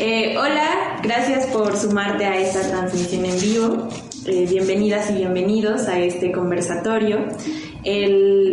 [0.00, 3.88] Eh, hola, gracias por sumarte a esta transmisión en vivo.
[4.26, 7.26] Eh, bienvenidas y bienvenidos a este conversatorio.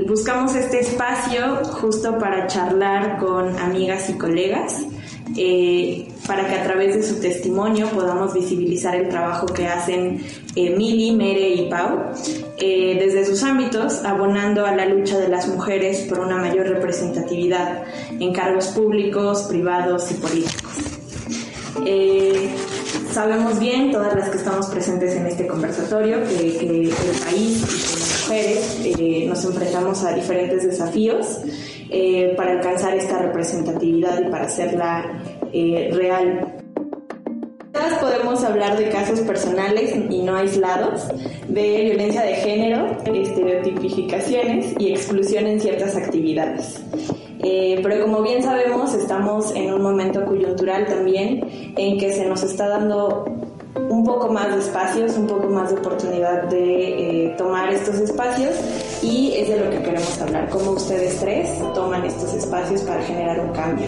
[0.07, 4.87] buscamos este espacio justo para charlar con amigas y colegas,
[5.37, 10.23] eh, para que a través de su testimonio podamos visibilizar el trabajo que hacen
[10.55, 12.11] Mili, Mere y Pau
[12.57, 17.83] desde sus ámbitos, abonando a la lucha de las mujeres por una mayor representatividad
[18.19, 20.64] en cargos públicos, privados y políticos.
[21.85, 22.49] Eh,
[23.11, 26.89] sabemos bien, todas las que estamos presentes en este conversatorio, que, el
[27.23, 31.41] país y como mujeres eh, nos enfrentamos a diferentes desafíos
[31.91, 35.21] eh, para alcanzar esta representatividad y para hacerla
[35.53, 36.55] real.
[37.71, 41.07] Todas podemos hablar de casos personales y no aislados,
[41.47, 46.81] de violencia de género, estereotipificaciones y exclusión en ciertas actividades.
[47.39, 52.43] Eh, pero como bien sabemos, estamos en un momento coyuntural también en que se nos
[52.43, 53.25] está dando
[53.89, 58.55] un poco más de espacios, un poco más de oportunidad de eh, tomar estos espacios
[59.03, 63.39] y es de lo que queremos hablar, cómo ustedes tres toman estos espacios para generar
[63.39, 63.87] un cambio.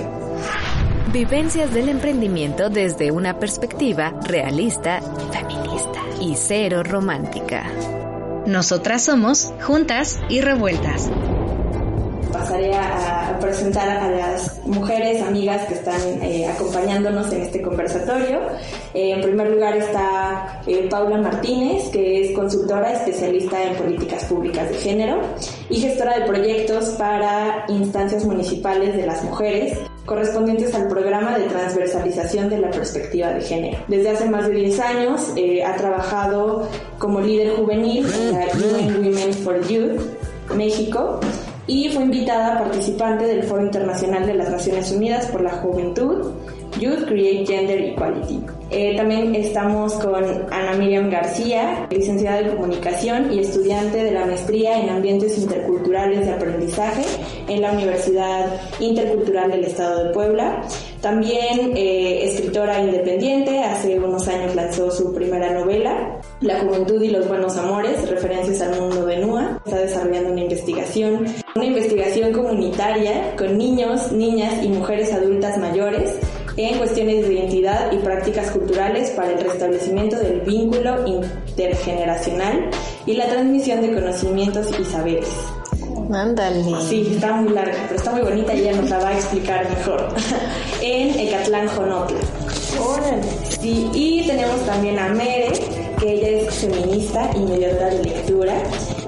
[1.14, 5.00] Vivencias del emprendimiento desde una perspectiva realista,
[5.32, 7.64] feminista y cero romántica.
[8.45, 11.09] Nosotras somos Juntas y Revueltas
[12.31, 18.39] pasaré a, presentar a las mujeres amigas que están eh, acompañándonos en este conversatorio.
[18.94, 24.70] Eh, en primer lugar está eh, Paula Martínez, que es consultora especialista en políticas públicas
[24.70, 25.22] de género
[25.70, 32.50] y gestora de proyectos para instancias municipales de las mujeres correspondientes al programa de transversalización
[32.50, 33.78] de la perspectiva de género.
[33.88, 35.33] Desde hace más de 10 años
[35.66, 36.67] ha trabajado
[36.98, 40.00] como líder juvenil en la UN Women for Youth
[40.55, 41.20] México
[41.68, 46.32] y fue invitada participante del Foro Internacional de las Naciones Unidas por la Juventud,
[46.80, 48.40] Youth Create Gender Equality.
[48.70, 54.80] Eh, también estamos con Ana Miriam García, licenciada en comunicación y estudiante de la maestría
[54.80, 57.04] en ambientes interculturales de aprendizaje
[57.48, 58.48] en la Universidad
[58.80, 60.61] Intercultural del Estado de Puebla.
[61.02, 67.27] También eh, escritora independiente, hace unos años lanzó su primera novela, La Juventud y los
[67.27, 69.59] Buenos Amores, referencias al mundo de NUA.
[69.65, 71.25] Está desarrollando una investigación,
[71.55, 76.20] una investigación comunitaria con niños, niñas y mujeres adultas mayores
[76.55, 82.69] en cuestiones de identidad y prácticas culturales para el restablecimiento del vínculo intergeneracional
[83.08, 85.30] y la transmisión de conocimientos y saberes.
[86.14, 86.64] Ándale.
[86.87, 89.67] Sí, está muy larga, pero está muy bonita y ella nos la va a explicar
[89.69, 90.08] mejor.
[90.81, 92.19] en Ecatlán, Jonotla.
[93.59, 95.52] Sí, y tenemos también a Mere,
[96.00, 98.54] que ella es feminista y mediadora de lectura.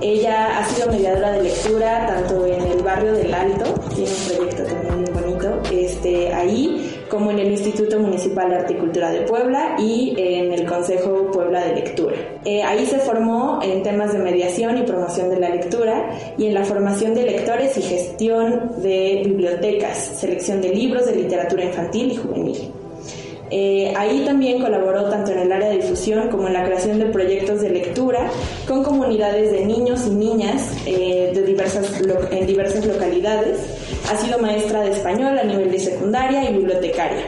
[0.02, 4.64] Ella ha sido mediadora de lectura tanto en el barrio del Alto, tiene un proyecto
[4.64, 10.16] también muy bonito, este, ahí, como en el Instituto Municipal de Articultura de Puebla y
[10.18, 12.16] en el Consejo Puebla de Lectura.
[12.46, 16.54] Eh, ahí se formó en temas de mediación y promoción de la lectura y en
[16.54, 22.16] la formación de lectores y gestión de bibliotecas, selección de libros de literatura infantil y
[22.16, 22.79] juvenil.
[23.52, 27.06] Eh, ahí también colaboró tanto en el área de difusión como en la creación de
[27.08, 28.30] proyectos de lectura
[28.68, 32.00] con comunidades de niños y niñas eh, de diversas,
[32.32, 33.58] en diversas localidades.
[34.12, 37.24] Ha sido maestra de español a nivel de secundaria y bibliotecaria.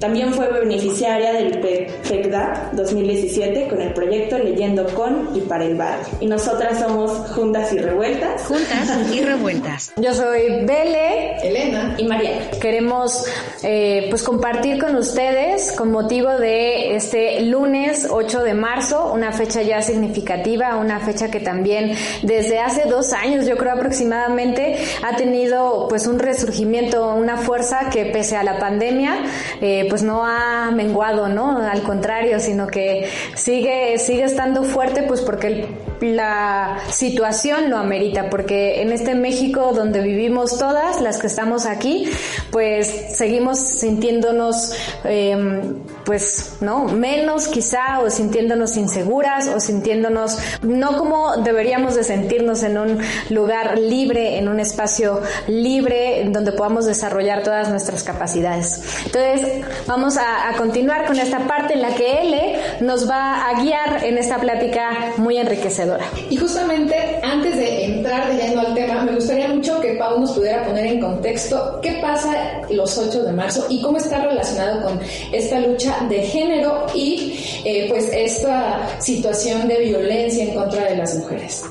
[0.00, 6.06] También fue beneficiaria del PECDA 2017 con el proyecto Leyendo con y para el barrio.
[6.20, 8.42] Y nosotras somos Juntas y Revueltas.
[8.42, 9.92] Juntas y Revueltas.
[9.96, 12.50] Yo soy Bele, Elena y Mariana.
[12.60, 13.24] Queremos
[13.62, 19.62] eh, pues compartir con ustedes con motivo de este lunes 8 de marzo, una fecha
[19.62, 25.86] ya significativa, una fecha que también desde hace dos años, yo creo aproximadamente, ha tenido
[25.88, 29.24] pues un resurgimiento, una fuerza que pese a la pandemia,
[29.60, 31.58] eh, pues no ha menguado, ¿no?
[31.58, 35.66] Al contrario, sino que sigue, sigue estando fuerte, pues porque
[36.00, 42.08] la situación lo amerita, porque en este México donde vivimos todas, las que estamos aquí,
[42.50, 44.72] pues seguimos sintiéndonos,
[45.04, 46.84] em, pues, ¿no?
[46.84, 52.98] Menos quizá, o sintiéndonos inseguras, o sintiéndonos no como deberíamos de sentirnos en un
[53.30, 58.82] lugar libre, en un espacio libre, donde podamos desarrollar todas nuestras capacidades.
[59.06, 64.04] Entonces, Vamos a, continuar con esta parte en la que L nos va a guiar
[64.04, 65.83] en esta plática muy enriquecedora.
[66.30, 70.32] Y justamente antes de entrar de lleno al tema, me gustaría mucho que Pau nos
[70.32, 75.00] pudiera poner en contexto qué pasa los 8 de marzo y cómo está relacionado con
[75.32, 81.14] esta lucha de género y eh, pues esta situación de violencia en contra de las
[81.16, 81.64] mujeres.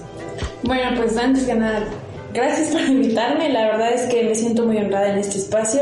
[0.64, 1.86] Bueno, pues antes que nada,
[2.34, 3.50] gracias por invitarme.
[3.50, 5.82] La verdad es que me siento muy honrada en este espacio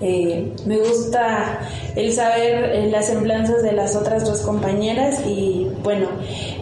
[0.00, 1.60] Eh, me gusta
[1.94, 6.08] el saber eh, las semblanzas de las otras dos compañeras y bueno,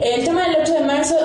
[0.03, 1.17] el tema del 8 de marzo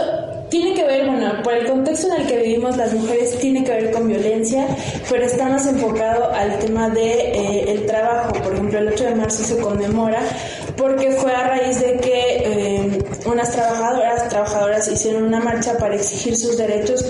[0.54, 3.72] tiene que ver, bueno, por el contexto en el que vivimos las mujeres, tiene que
[3.72, 4.68] ver con violencia,
[5.10, 8.34] pero está más enfocado al tema de eh, el trabajo.
[8.34, 10.20] Por ejemplo, el 8 de marzo se conmemora
[10.78, 16.36] porque fue a raíz de que eh, unas trabajadoras, trabajadoras hicieron una marcha para exigir
[16.36, 17.06] sus derechos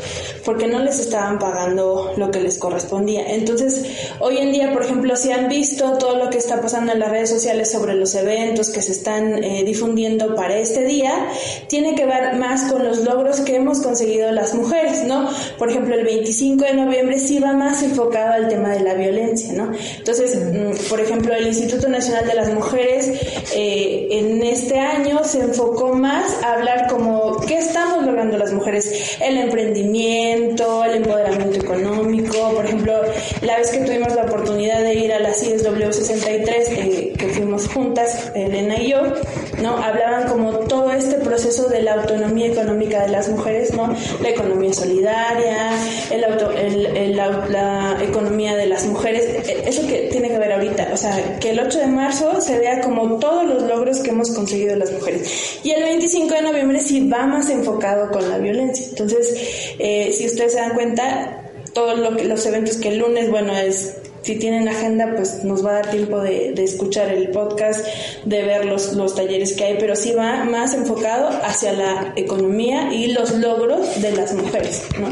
[0.45, 3.33] porque no les estaban pagando lo que les correspondía.
[3.33, 3.83] Entonces,
[4.19, 7.09] hoy en día, por ejemplo, si han visto todo lo que está pasando en las
[7.09, 11.27] redes sociales sobre los eventos que se están eh, difundiendo para este día,
[11.67, 15.29] tiene que ver más con los logros que hemos conseguido las mujeres, ¿no?
[15.57, 19.53] Por ejemplo, el 25 de noviembre sí va más enfocado al tema de la violencia,
[19.53, 19.71] ¿no?
[19.97, 23.11] Entonces, mm, por ejemplo, el Instituto Nacional de las Mujeres
[23.55, 29.17] eh, en este año se enfocó más a hablar como qué estamos logrando las mujeres,
[29.21, 33.01] el emprendimiento, el empoderamiento económico, por ejemplo,
[33.41, 37.67] la vez que tuvimos la oportunidad de ir a la CSW 63, eh, que fuimos
[37.67, 39.01] juntas, Elena y yo,
[39.61, 39.77] ¿no?
[39.77, 43.93] Hablaban como todo este proceso de la autonomía económica de las mujeres, ¿no?
[44.21, 45.71] La economía solidaria,
[46.11, 50.89] el auto, el, la, economía de las mujeres, e, eso que tiene que ver ahorita,
[50.93, 54.75] o sea, que el 8 de marzo se vea como los logros que hemos conseguido
[54.75, 55.59] las mujeres.
[55.63, 58.87] Y el 25 de noviembre sí va más enfocado con la violencia.
[58.89, 59.35] Entonces,
[59.79, 63.95] eh, si ustedes se dan cuenta, todos lo los eventos que el lunes, bueno, es
[64.23, 67.85] si tienen agenda, pues nos va a dar tiempo de, escuchar el podcast,
[68.23, 72.93] de ver los, los, talleres que hay, pero sí va más enfocado hacia la economía
[72.93, 75.09] y los logros de las mujeres, ¿no?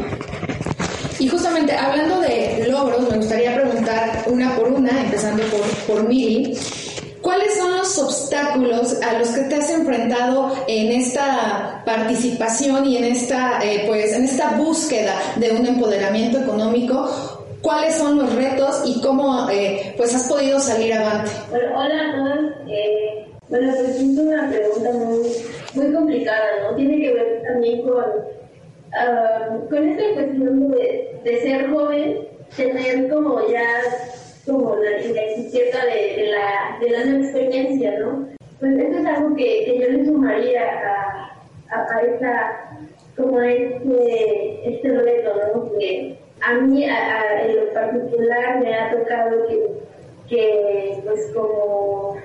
[1.19, 6.09] Y justamente hablando de logros, me gustaría preguntar una por una, empezando por, por.
[7.21, 13.03] ¿Cuáles son los obstáculos a los que te has enfrentado en esta participación y en
[13.05, 17.09] esta, eh, pues, en esta búsqueda de un empoderamiento económico
[17.61, 21.31] cuáles son los retos y cómo eh, pues has podido salir adelante.
[21.49, 22.51] Bueno, hola todos.
[22.67, 25.19] Eh, bueno, pues es una pregunta muy,
[25.73, 26.75] muy complicada, ¿no?
[26.75, 33.67] Tiene que ver también con, uh, con esta cuestión de, ser joven, tener como ya
[34.45, 38.27] como la, la de, la, de la experiencia, ¿no?
[38.59, 42.69] Pues esto es algo que, que yo le sumaría a, a, a esta,
[43.15, 45.71] como a este, este reto, ¿no?
[45.77, 49.67] Que, a mí en lo particular me ha tocado que,
[50.27, 52.17] que pues como,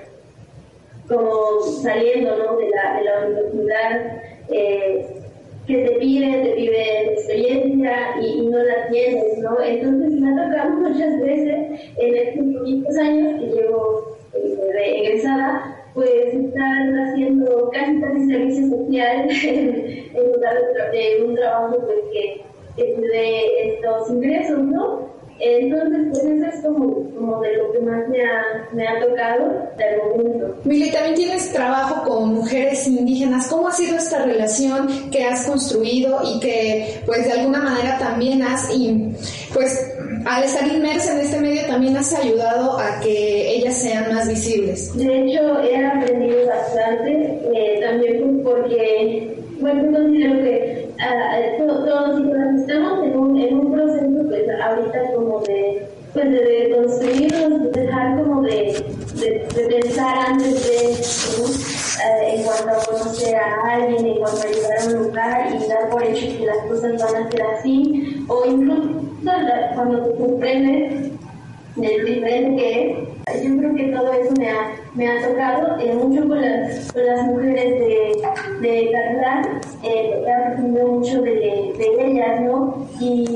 [1.07, 2.57] como saliendo ¿no?
[2.57, 5.23] de, la, de la universidad, eh,
[5.67, 9.61] que te piden, te piden experiencia y, no la tienes, ¿no?
[9.61, 16.35] Entonces me ha tocado muchas veces en estos poquitos años que llevo eh, egresada, pues
[16.35, 20.57] estar haciendo casi casi servicio social en, lugar
[20.93, 22.45] de, un trabajo pues que
[22.77, 25.16] de estos ingresos, ¿no?
[25.38, 29.69] Entonces, pues eso es como, como de lo que más me ha, me ha tocado
[29.77, 30.56] del momento.
[30.65, 33.47] Mili, también tienes trabajo con mujeres indígenas.
[33.49, 38.43] ¿Cómo ha sido esta relación que has construido y que, pues, de alguna manera también
[38.43, 39.12] has, y,
[39.53, 39.93] pues,
[40.25, 44.97] al estar inmersa en este medio también has ayudado a que ellas sean más visibles?
[44.97, 50.86] De hecho, he aprendido bastante, eh, también porque, bueno, considero que
[51.58, 52.20] todos
[52.60, 58.16] estamos en un, en un proceso pues ahorita como de pues de, construirnos, de dejar
[58.16, 58.84] como de,
[59.16, 64.81] de, pensar antes de eh, en cuanto a conocer a alguien, en cuanto a llegar
[64.81, 68.46] a un lugar y dar por hecho que las cosas van a ser así, o
[68.46, 69.06] incluso
[69.74, 71.12] cuando te comprendes
[71.76, 73.16] del diferente que.
[73.35, 76.95] Yo creo que todo eso me ha, me ha tocado eh, mucho con las,
[77.27, 78.23] mujeres de,
[78.61, 78.91] de
[79.83, 82.87] eh, he mucho de, ellas, ¿no?
[83.01, 83.27] Y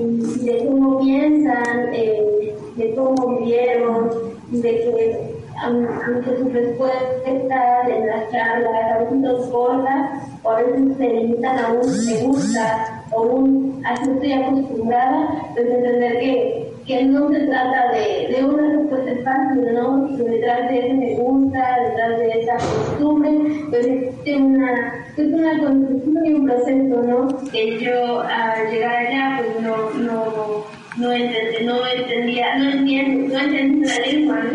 [0.45, 4.11] de cómo piensan, eh, de cómo vivieron,
[4.53, 10.97] de que aunque sus respuestas en las charlas a veces son cortas o a veces
[10.99, 17.05] se limitan a un me gusta o un así estoy acostumbrada, pues entender que que
[17.05, 20.09] no se trata de, de una respuesta fácil, ¿no?
[20.17, 23.31] Detrás de ese me gusta, detrás de esa costumbre,
[23.71, 23.87] pues
[24.25, 27.51] es una, es una construcción y un proceso, ¿no?
[27.51, 33.41] Que yo al llegar allá, pues no, no, no, entendí, no entendía, no entiendo, no
[33.41, 34.51] entendí la lengua, ¿no?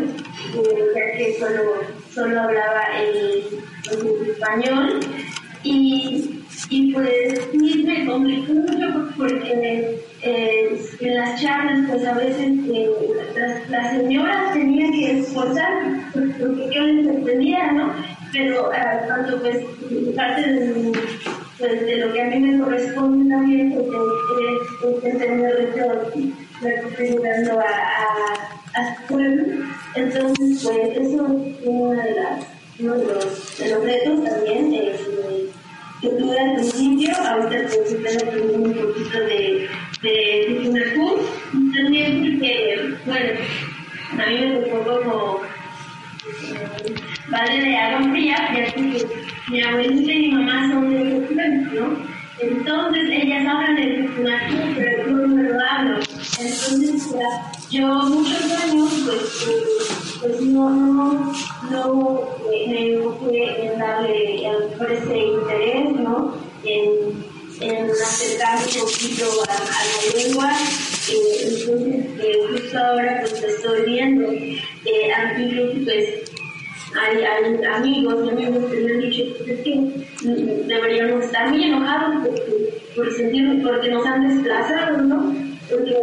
[0.62, 1.62] Eh, ya que solo,
[2.12, 3.44] solo hablaba el,
[3.92, 5.00] el español
[5.64, 6.36] y
[6.70, 12.90] y pues sí me complicó mucho porque eh, en las charlas pues a veces eh,
[13.70, 15.74] las, señoras tenían que esforzar
[16.14, 17.94] porque yo les entendía, ¿no?
[18.34, 19.64] Pero ah, cuando pues
[20.16, 20.92] parte de,
[21.58, 25.74] pues, de lo que a mí me corresponde también pues, es, entender
[26.64, 29.66] estoy ayudando a, a su pueblo.
[29.96, 32.46] Entonces, pues eso es una de las,
[32.80, 34.96] uno de los, de retos también eh,
[36.02, 37.16] que tuve al principio.
[37.16, 39.70] Ahorita pues estoy aprendiendo un poquito de,
[40.02, 41.20] de Tutunacú.
[41.74, 43.40] También porque, bueno,
[44.18, 45.42] a mí me tocó como
[46.26, 46.96] eh,
[47.30, 49.06] vale de agua fría, ya que
[49.52, 52.16] mi abuelita y mi mamá son de pueblo, ¿no?
[52.40, 56.00] Entonces ellas hablan de Tutunacú, pero yo no lo hablo.
[56.40, 57.16] Entonces,
[57.70, 61.34] yo muchos años, pues, pues no, no,
[61.72, 64.42] no me enfoqué en darle,
[64.78, 66.36] por ese interés, ¿no?
[66.64, 70.52] En, en acercarme un poquito a, la lengua.
[71.10, 76.32] Eh, entonces, eh, justo ahora pues estoy viendo, eh, pues
[76.96, 80.06] hay, hay amigos y amigos que me han dicho pues, que
[80.68, 85.46] deberíamos estar muy enojados porque, por sentir, porque nos han desplazado, ¿no?
[85.70, 85.96] porque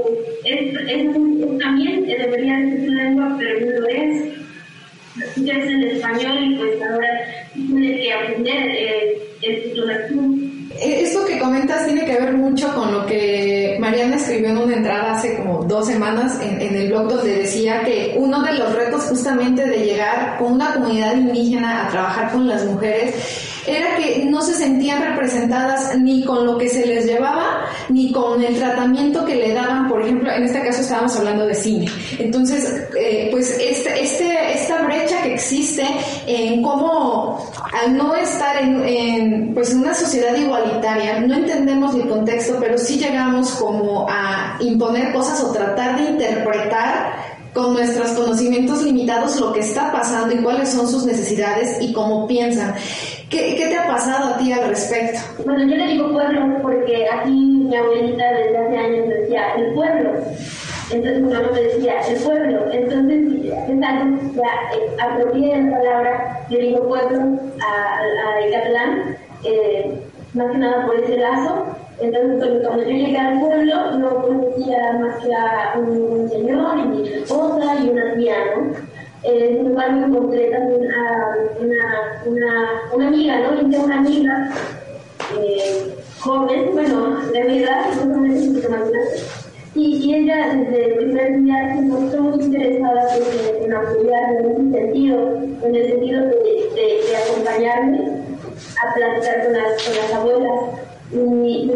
[0.45, 4.33] es, es, también debería ser su lengua, pero no lo es.
[5.37, 7.09] Ya es en español y pues ahora
[7.55, 9.75] tiene que aprender eh, el eh,
[10.83, 15.13] Esto que comentas tiene que ver mucho con lo que Mariana escribió en una entrada
[15.13, 19.05] hace como dos semanas en, en, el blog donde decía que uno de los retos
[19.05, 23.15] justamente de llegar con una comunidad indígena a trabajar con las mujeres
[23.67, 28.43] era que no se sentían representadas ni con lo que se les llevaba, ni con
[28.43, 31.87] el tratamiento que le daban, por ejemplo, en este caso estábamos hablando de cine.
[32.19, 35.85] Entonces, eh, pues este, este, esta brecha que existe
[36.27, 42.57] en cómo al no estar en, en pues una sociedad igualitaria, no entendemos el contexto,
[42.61, 49.39] pero sí llegamos como a imponer cosas o tratar de interpretar con nuestros conocimientos limitados
[49.41, 52.75] lo que está pasando y cuáles son sus necesidades y cómo piensan.
[53.29, 55.19] ¿Qué, ¿Qué, te ha pasado a ti al respecto?
[55.45, 60.11] Bueno, yo le digo pueblo porque aquí mi abuelita desde hace años decía el pueblo.
[60.93, 62.71] Entonces mi mamá me decía el pueblo.
[62.71, 63.23] Entonces,
[63.83, 67.19] ya eh, apropié la palabra, le digo pueblo
[67.61, 69.99] a, a, catalán, eh,
[70.35, 71.67] más que nada por ese lazo.
[71.99, 77.09] Entonces, cuando yo llegué al pueblo, no conocía más que a un señor y mi
[77.09, 78.73] esposa y una tía, ¿no?
[79.25, 83.67] Eh, sin embargo, encontré también a una, una, una amiga, ¿no?
[83.67, 84.51] Hice una amiga
[85.39, 89.42] eh, joven, bueno, de mi edad, más o menos un
[89.75, 94.75] y, y, ella desde el primer día se mostró muy interesada pues, en apoyarme en
[94.75, 98.01] ese sentido, en el sentido de, acompañarme
[98.83, 100.61] a platicar con las, abuelas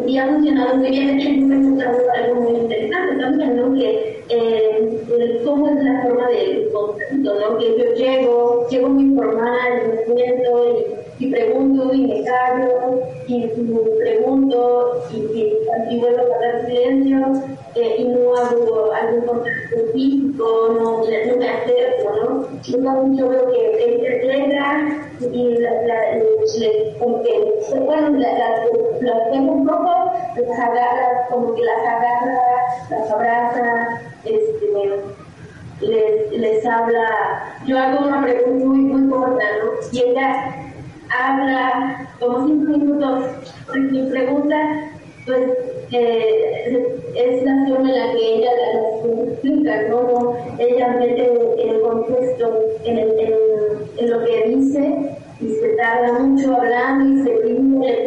[0.07, 1.17] y, ha funcionado muy bien.
[1.17, 3.75] De hecho, me he encontrado algo muy interesante también, ¿no?
[3.75, 7.59] Que eh, cómo es la forma de contacto, ¿no?
[7.59, 10.85] Que yo llego, llego muy formal, me siento
[11.19, 13.50] y, pregunto y me callo y, y
[14.00, 21.02] pregunto y, y, vuelvo a guardar silencio eh, y no hago algún contacto físico, no,
[21.02, 22.49] no me acerco, ¿no?
[22.66, 23.66] Entonces yo veo que
[24.23, 26.14] llega y la, la,
[26.59, 32.38] le, como que, bueno, las tengo un poco, las agarra, como que las agarra,
[32.90, 34.66] las abraza, este,
[35.80, 39.73] les, les habla, yo hago una pregunta muy, muy corta, ¿no?
[39.92, 40.54] Y ella
[41.11, 43.25] habla como cinco minutos,
[43.75, 44.56] y pregunta,
[45.26, 45.42] pues,
[45.92, 50.37] eh, es la forma en la que ella las explica, ¿no?
[50.59, 53.35] Ella mete el contexto en, el,
[53.99, 58.04] en, lo que dice y se tarda mucho hablando y se ríe,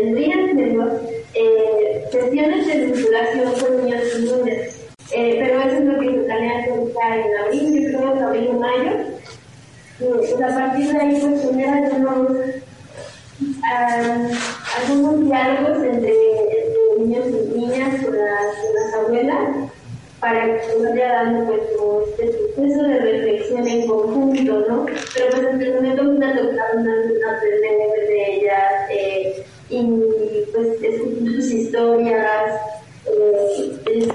[0.00, 1.00] que vendrían siendo
[1.34, 4.76] eh, sesiones de vinculación con niños y niñas.
[5.12, 8.48] Eh, pero eso es lo que se planea hacer en abril, yo creo en abril
[8.48, 8.92] o mayo.
[9.98, 12.30] pues a partir de ahí, pues tener algunos,
[13.40, 14.30] uh,
[14.78, 16.14] algunos diálogos entre,
[16.98, 19.70] niños y niñas con las, abuelas
[20.20, 21.60] para que se vaya dando pues
[22.20, 24.86] este proceso de reflexión en conjunto, ¿no?
[25.14, 28.79] Pero pues en el momento me ha tocado aprender de ellas eh,
[29.70, 32.60] y pues escuchar sus historias.
[33.06, 34.08] Eh,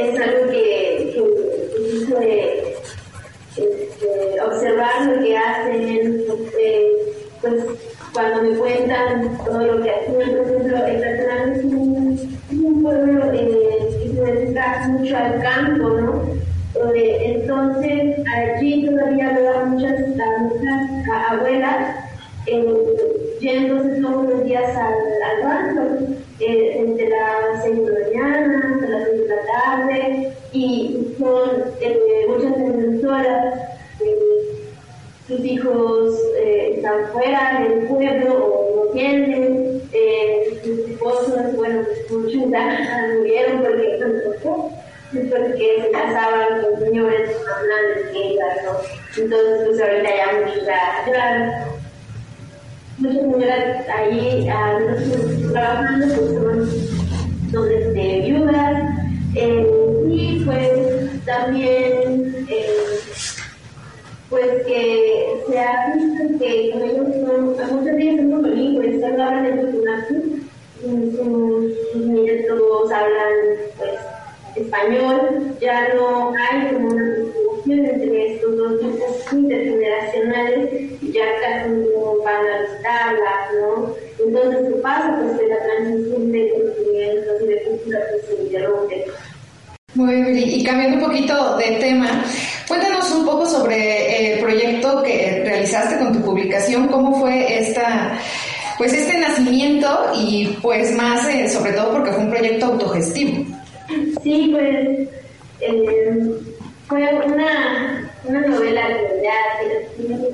[0.00, 1.12] es algo que,
[2.18, 2.74] que,
[3.56, 6.24] este, observar lo que hacen,
[6.58, 6.92] eh,
[7.40, 7.64] pues
[8.12, 13.32] cuando me cuentan todo lo que hacen, por ejemplo, el Catalán es un, un pueblo
[13.32, 16.46] eh, que se dedica mucho al campo, ¿no?
[16.94, 21.96] Entonces, allí todavía veo muchas, muchas abuelas
[23.40, 28.88] yéndose todos los días al, al banco, eh, entre las 6 de la mañana hasta
[28.88, 31.50] las 6 de la tarde, y son
[31.80, 33.54] eh, muchas defensoras,
[34.04, 34.46] eh,
[35.26, 42.10] sus hijos eh, están fuera del pueblo o no tienen, eh, sus esposos, bueno, pues
[42.10, 43.98] muchos ya murieron porque,
[45.12, 49.24] porque se casaban con señores más grandes que ¿no?
[49.24, 51.75] Entonces, pues ahorita ya muchos ya, ya
[52.98, 54.48] muchas señoras ahí
[55.52, 56.70] trabajando, pues
[57.52, 58.82] son, viudas,
[59.34, 59.66] eh,
[60.08, 62.66] y pues también eh,
[64.30, 69.46] pues que se ha visto que ellos son, muchas de ellas son bilingües, solo hablan
[69.46, 70.48] el tutunaki,
[70.80, 73.34] sus nietos hablan
[73.76, 74.00] pues
[74.56, 77.14] español, ya no hay como una
[77.66, 83.94] distinción entre estos dos grupos intergeneracionales, ya casi no van a visitarlas, ¿no?
[84.24, 85.18] Entonces, ¿qué pasa?
[85.20, 89.04] Pues que la transición de conocimientos y de cultura pues, se interrumpe.
[89.94, 92.24] Muy bien, y cambiando un poquito de tema,
[92.68, 98.18] cuéntanos un poco sobre el proyecto que realizaste con tu publicación, cómo fue esta,
[98.76, 103.46] pues este nacimiento y pues más, eh, sobre todo porque fue un proyecto autogestivo.
[104.22, 105.08] Sí, pues
[105.60, 106.55] eh,
[106.88, 109.36] fue una, una novela que ya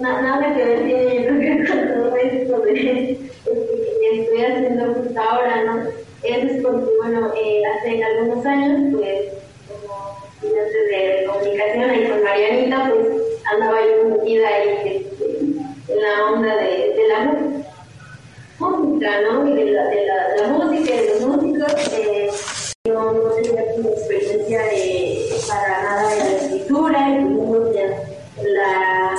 [0.01, 5.88] nada que ver tiene con todo esto de, que estoy haciendo justo ahora, ¿no?
[6.23, 9.33] Es porque, bueno, eh, hace algunos años, pues,
[9.67, 13.07] como estudiante de comunicación ahí con Marianita, pues
[13.53, 17.25] andaba yo metida ahí este, en la onda de, la
[18.59, 19.49] música, ¿no?
[19.49, 21.73] Y de la, de la, de la música de los músicos.
[21.99, 22.31] Eh,
[22.88, 25.02] no, no tenía experiencia de,
[25.61, 29.17] para nada en la escritura, y en la,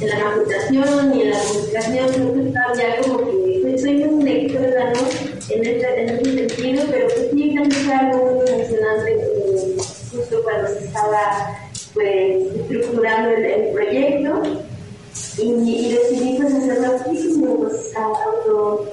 [0.00, 5.00] en la computación y en la comunicación, estaba ya como que soy muy lectora, ¿no?
[5.48, 9.18] En este, en este sentido, pero pues sí, también fue algo muy emocionante
[10.12, 11.58] justo cuando se estaba
[11.94, 14.42] pues estructurando el, proyecto
[15.38, 16.98] y, y, decidí pues hacerlo
[17.58, 18.86] pues auto,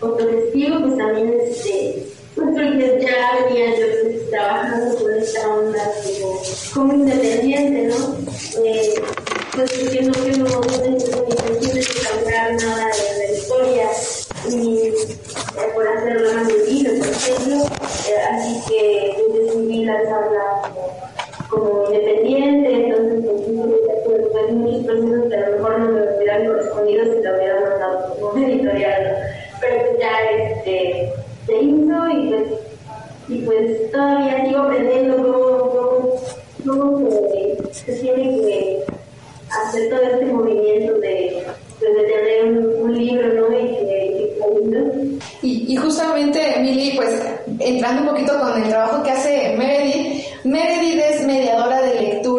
[0.00, 2.09] autogestivo, pues también este
[2.40, 5.92] porque ya venía yo trabajando con esta onda
[6.74, 8.16] como, independiente, ¿no?
[8.64, 8.94] Eh,
[9.52, 10.46] pues no, que no,
[10.86, 13.90] intención de cambiar nada de la historia
[14.48, 14.94] y eh,
[15.74, 17.64] por hacerlo más vivido, por ejemplo,
[18.30, 20.72] así que decidí lanzarla
[21.50, 23.24] como, como independiente, entonces
[24.06, 27.62] pues, pues, muchos procesos que a lo mejor no me hubieran correspondido si lo hubieran
[27.62, 29.40] mandado como editorial, ¿no?
[29.60, 31.12] pero ya este
[31.58, 32.46] y pues,
[33.28, 38.84] y pues todavía sigo aprendiendo cómo, cómo, se, se, tiene que
[39.50, 41.44] hacer todo este movimiento de,
[41.78, 43.58] pues, de tener un, libro, ¿no?
[43.58, 44.36] Y que,
[45.42, 47.10] y, y justamente, Emily, pues
[47.58, 52.30] entrando un poquito con el trabajo que hace Meredith, Meredith es mediadora de lectura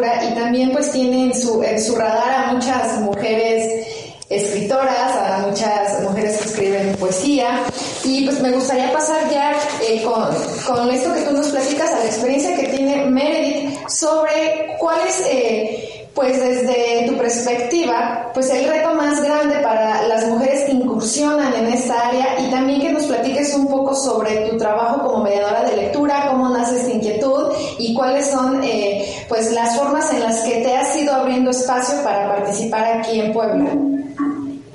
[1.90, 3.86] a muchas mujeres
[4.28, 7.60] escritoras, a muchas mujeres que escriben poesía.
[8.04, 10.24] Y pues me gustaría pasar ya eh, con,
[10.66, 15.22] con, esto que tú nos platicas a la experiencia que tiene Meredith sobre cuál es,
[15.28, 21.54] eh, pues desde tu perspectiva, pues el reto más grande para las mujeres que incursionan
[21.54, 25.62] en esta área y también que nos platiques un poco sobre tu trabajo como mediadora
[25.62, 30.42] de lectura, cómo nace esta inquietud y cuáles son eh, pues las formas en las
[30.42, 33.70] que te has ido abriendo espacio para participar aquí en Puebla.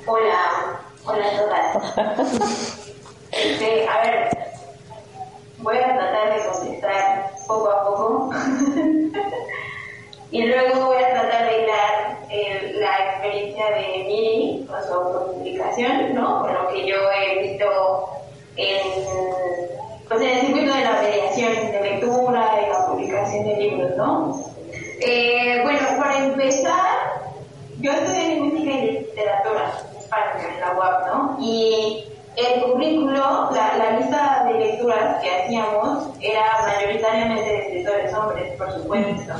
[0.06, 2.78] Hola, hola a todas.
[3.32, 4.28] A ver,
[5.58, 8.30] voy a tratar de contestar poco a poco.
[10.30, 12.18] y luego voy a tratar de dar
[12.74, 16.42] la experiencia de Miri con su autopublicación, ¿no?
[16.42, 18.08] Con lo que yo he visto
[18.56, 19.04] en,
[20.08, 24.44] pues en el circuito de la mediación de lectura y la publicación de libros, ¿no?
[25.00, 27.22] Eh, bueno, para empezar,
[27.80, 29.72] yo estudié lingüística y literatura
[30.54, 31.36] en la UAP, ¿no?
[31.40, 32.04] Y
[32.38, 39.34] el currículo, la, lista de lecturas que hacíamos era mayoritariamente de escritores hombres, por supuesto.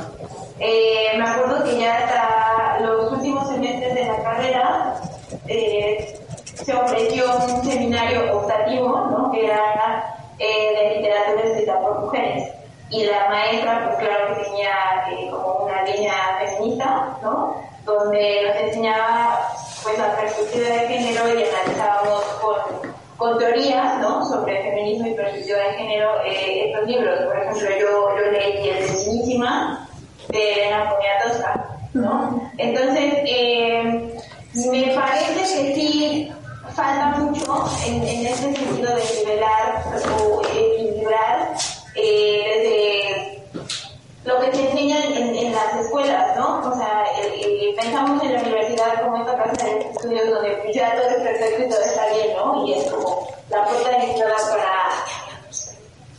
[0.59, 5.01] Eh, me acuerdo que ya hasta los últimos semestres de la carrera
[5.47, 6.19] eh,
[6.55, 9.31] se ofreció un seminario optativo, ¿no?
[9.31, 12.51] Que era eh, de literatura escrita por mujeres.
[12.89, 17.68] Y la maestra, pues claro que tenía como una línea feminista, ¿no?
[17.89, 19.49] Donde nos enseñaba
[19.81, 24.23] pues la perspectiva de género y analizábamos con, con teorías ¿no?
[24.25, 27.19] sobre feminismo y perspectiva de género eh, estos libros.
[27.25, 29.89] Por ejemplo, yo, yo leí El de Cinísima
[30.27, 32.51] de Elena Poniatowska, ¿no?
[32.59, 34.13] Entonces, eh,
[34.71, 36.31] me parece que sí
[36.75, 39.83] falta mucho en, en este sentido de nivelar
[40.21, 41.55] o equilibrar
[41.95, 42.78] eh, desde
[44.29, 46.59] lo que se enseña en, las escuelas, ¿no?
[46.69, 47.03] O sea,
[47.75, 51.69] pensamos en la universidad como esta casa de estudios donde ya todo es perfecto y
[51.69, 52.67] todo está bien, ¿no?
[52.67, 55.03] Y es como la puerta de entrada para,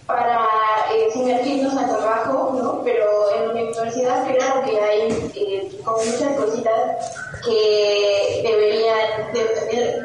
[0.07, 0.49] para
[0.93, 2.83] eh, sumergirnos al trabajo, ¿no?
[2.83, 10.03] Pero en la universidad creo que hay eh, como muchas cositas que deberían, de,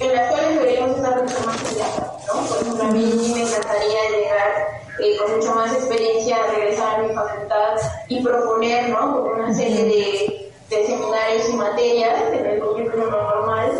[0.00, 1.86] en las cuales deberíamos estar mucho más allá,
[2.28, 2.46] ¿no?
[2.46, 7.14] Por ejemplo, a mí me encantaría llegar eh, con mucho más experiencia regresar a mi
[7.14, 7.76] facultad
[8.08, 9.16] y proponer, ¿no?
[9.16, 13.72] Como una serie de, de seminarios y materias en el currículum normal,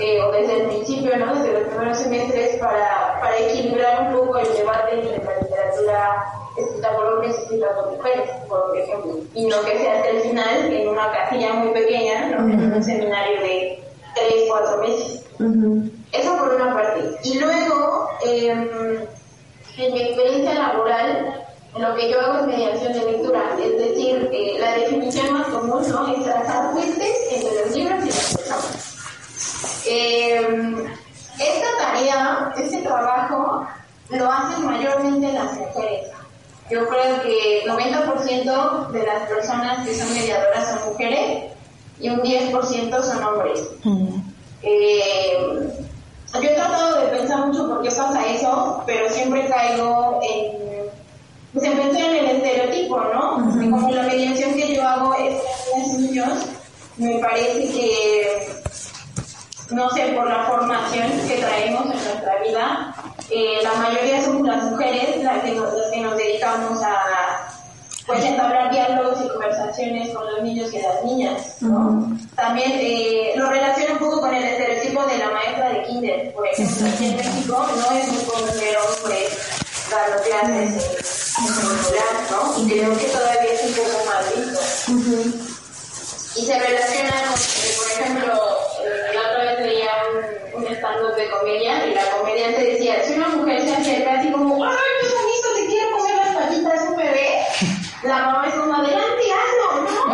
[0.00, 1.34] eh, o desde el principio, ¿no?
[1.34, 6.24] Desde los primeros semestres para, para equilibrar un poco el debate entre la literatura
[6.56, 10.20] escrita por hombres y escrita por mujeres, por ejemplo, y no que sea hasta el
[10.22, 12.52] final en una casilla muy pequeña, ¿no?
[12.52, 13.82] En un seminario de
[14.14, 15.24] tres, cuatro meses.
[16.12, 17.00] Eso por una parte.
[17.24, 19.06] Y luego, eh,
[19.76, 21.44] en mi experiencia laboral,
[21.78, 25.82] lo que yo hago es mediación de lectura, es decir, eh, la definición más común
[25.88, 26.14] ¿no?
[26.14, 28.96] es trazar puentes entre los libros y las personas.
[29.86, 30.86] Eh,
[31.38, 33.66] esta tarea, este trabajo,
[34.10, 36.08] lo hacen mayormente las mujeres.
[36.70, 41.52] Yo creo que el 90% de las personas que son mediadoras son mujeres
[41.98, 43.68] y un 10% son hombres.
[43.84, 44.20] Mm.
[44.62, 45.86] Eh,
[46.40, 50.90] yo he tratado de pensar mucho por qué pasa eso, pero siempre caigo en,
[51.52, 53.36] pues en en el estereotipo, ¿no?
[53.70, 55.42] Como la mediación que yo hago es
[55.76, 56.46] niñas niños,
[56.96, 58.48] me parece que,
[59.70, 62.94] no sé, por la formación que traemos en nuestra vida,
[63.30, 67.51] eh, la mayoría somos las mujeres las que nos, las que nos dedicamos a
[68.06, 72.18] pues entablar diálogos y conversaciones con los niños y las niñas, ¿no?
[72.34, 76.46] También eh, lo relaciona un poco con el estereotipo de la maestra de kinder, por
[76.48, 82.62] ejemplo, aquí en México no es muy común hombres dando clases en escolar, ¿no?
[82.62, 84.60] Y creo que todavía es un poco más visto.
[86.34, 88.32] Y se relaciona con, eh, por ejemplo,
[88.82, 89.90] eh, la otra vez leía
[90.54, 94.32] un, un stand-up de comedia y la comediante decía, si una mujer se acerca así
[94.32, 97.46] como, ¡ay, qué bonito, te quiero comer las patitas de un bebé!
[98.02, 100.12] La mamá es como, adelante, hazlo, ¿no?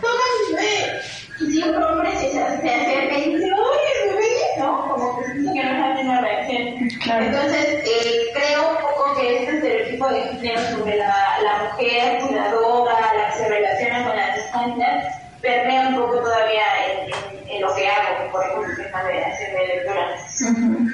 [0.00, 1.00] Toma mi bebé.
[1.40, 4.88] Y si un hombre se, se acerca y dice, oye, bebé, ¿no?
[4.88, 6.62] Como que no es la misma reacción.
[7.04, 12.94] Entonces, eh, creo un poco que este estereotipo de género sobre la, la mujer cuidadora,
[13.16, 17.88] la que se relaciona con las distancias, permea un poco todavía en, en, lo que
[17.88, 20.16] hago, por ejemplo, la mediación de lectura.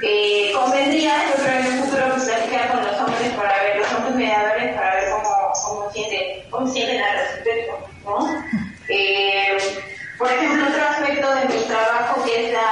[0.03, 3.93] eh, convendría, yo creo, en un futuro, pues, platicar con los hombres para ver, los
[3.93, 4.98] hombres mediadores, para ver
[6.67, 8.43] sienten al respecto, ¿no?
[8.89, 9.57] Eh,
[10.17, 12.71] por ejemplo, otro aspecto de mi trabajo que es la,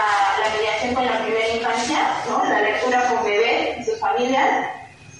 [0.58, 2.43] mediación con la primera infancia, ¿no?
[2.45, 4.69] La lectura con bebés y sus familias.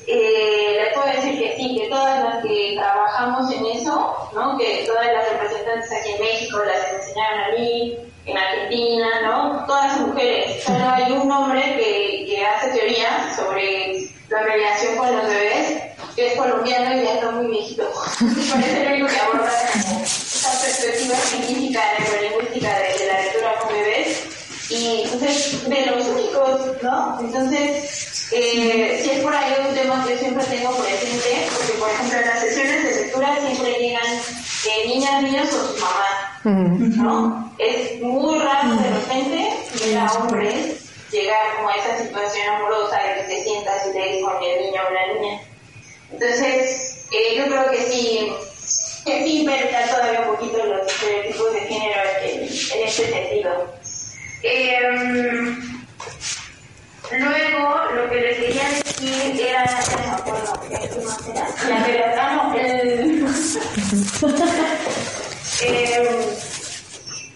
[0.08, 4.58] Eh, les puedo decir que sí, que todas las que trabajamos en eso, ¿no?
[4.58, 9.66] que todas las representantes aquí en México, las enseñaron a mí, en Argentina, ¿no?
[9.66, 10.64] Todas mujeres.
[10.64, 15.82] Solo hay un hombre que, que hace teoría sobre la mediación con los bebés,
[16.18, 17.84] que es colombiano y ya está muy viejito.
[18.52, 19.52] Parece el único que aborda
[20.04, 24.24] esta perspectiva científica, neurolingüística de, de la lectura con bebés.
[24.70, 27.20] Y entonces, de los únicos, ¿no?
[27.22, 31.90] Entonces, eh, si es por ahí un tema que yo siempre tengo presente, porque por
[31.90, 37.54] ejemplo en las sesiones de lectura siempre llegan eh, niñas, niños o sus mamás, ¿no?
[37.60, 39.54] Es muy raro de repente
[39.86, 44.22] ver a hombres llegar como a esa situación amorosa de que te sientas y te
[44.22, 45.42] con el niño o la niña.
[46.12, 48.32] Entonces, eh, yo creo que sí,
[49.06, 53.74] que sí verificar todavía un poquito los estereotipos de género en, este sentido.
[54.44, 54.80] Eh,
[57.12, 61.48] luego, lo que les quería decir era, no me acuerdo, ¿qué más era?
[61.70, 63.26] La verdad, no, el...
[65.62, 66.28] eh,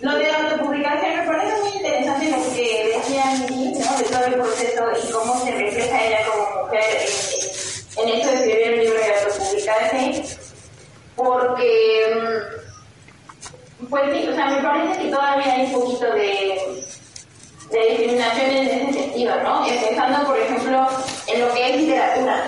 [0.02, 3.98] lo de autopublicación me parece muy interesante lo que decía Mimi, ¿no?
[3.98, 6.86] De todo el proceso y cómo se refleja ella como mujer
[8.04, 10.38] en esto de escribir el libro y autopublicarse,
[11.16, 12.24] porque,
[13.90, 16.86] pues sí, o sea, me parece que todavía hay un poquito de,
[17.72, 19.66] discriminación en ese sentido, ¿no?
[19.66, 20.88] Empezando, por ejemplo,
[21.28, 22.44] en lo que es literatura,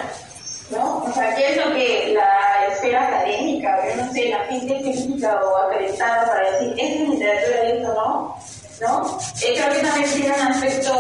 [0.72, 0.98] ¿no?
[0.98, 5.42] O sea, ¿qué es lo que la esfera académica, yo no sé, la gente crítica
[5.44, 8.38] o acreditada para decir, es literatura y esto no?
[8.82, 9.20] ¿No?
[9.42, 10.94] Eh, creo que también tiene un aspecto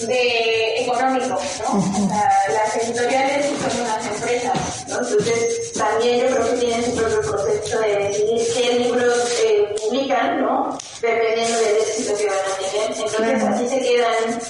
[0.00, 1.78] de económico, ¿no?
[1.78, 4.98] O sea, las editoriales son unas empresas, ¿no?
[4.98, 10.42] Entonces, también yo creo que tienen su propio proceso de decidir qué libros eh, publican,
[10.42, 10.76] ¿no?
[11.00, 12.90] Dependiendo del éxito que van a tener.
[12.90, 14.40] Entonces, así se quedan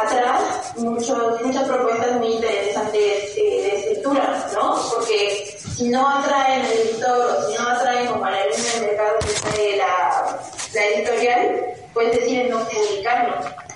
[0.00, 4.74] atrás muchos, muchas propuestas muy interesantes eh, de escritura, ¿no?
[4.94, 9.18] Porque si no atraen al editor o si no atraen como la línea de mercado
[9.54, 10.38] que la,
[10.74, 13.67] la editorial, pues deciden no publicarlo.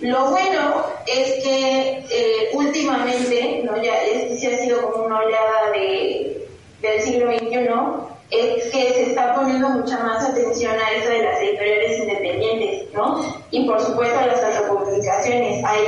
[0.00, 3.82] Lo bueno es que eh, últimamente, ¿no?
[3.82, 6.48] ya este sí ha sido como una oleada de,
[6.80, 11.40] del siglo XXI, es que se está poniendo mucha más atención a eso de las
[11.40, 13.20] editoriales independientes, ¿no?
[13.50, 15.64] Y por supuesto a las autopublicaciones.
[15.64, 15.82] Hay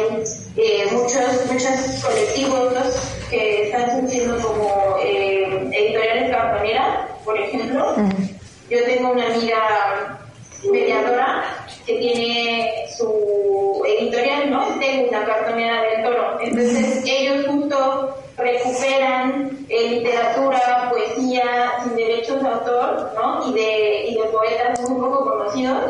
[0.56, 2.72] eh, muchos, muchos colectivos
[3.30, 7.94] que están surgiendo como eh, editoriales campanera, por ejemplo.
[8.68, 10.18] Yo tengo una amiga
[10.70, 11.44] mediadora
[11.86, 13.61] que tiene su
[14.02, 14.78] editorial, ¿no?
[14.78, 16.38] Tengo una cartonera del toro.
[16.40, 23.48] Entonces ellos justo recuperan eh, literatura, poesía sin derechos de autor, ¿no?
[23.48, 25.84] Y de, y de poetas muy poco conocidos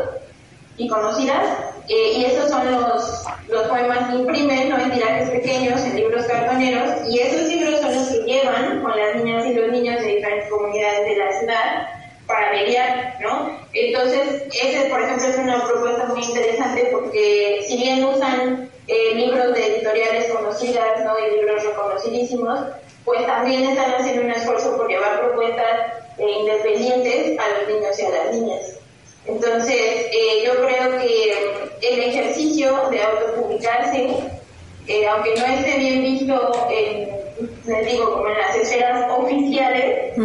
[0.77, 1.45] y conocidas.
[1.89, 4.79] Eh, y esos son los, los poemas que imprimen, ¿no?
[4.79, 7.09] En tirajes pequeños, en libros cartoneros.
[7.09, 10.49] Y esos libros son los que llevan con las niñas y los niños de diferentes
[10.49, 12.02] comunidades de la ciudad
[12.33, 13.59] para mediar, ¿no?
[13.73, 19.53] Entonces, ese, por ejemplo, es una propuesta muy interesante porque si bien usan eh, libros
[19.53, 21.13] de editoriales conocidas, ¿no?
[21.19, 22.59] Y libros reconocidísimos,
[23.05, 28.05] pues también están haciendo un esfuerzo por llevar propuestas eh, independientes a los niños y
[28.05, 28.79] a las niñas.
[29.27, 34.07] Entonces, eh, yo creo que el ejercicio de autopublicarse,
[35.09, 37.09] aunque no esté bien visto, en,
[37.67, 40.17] les digo, como en las esferas oficiales,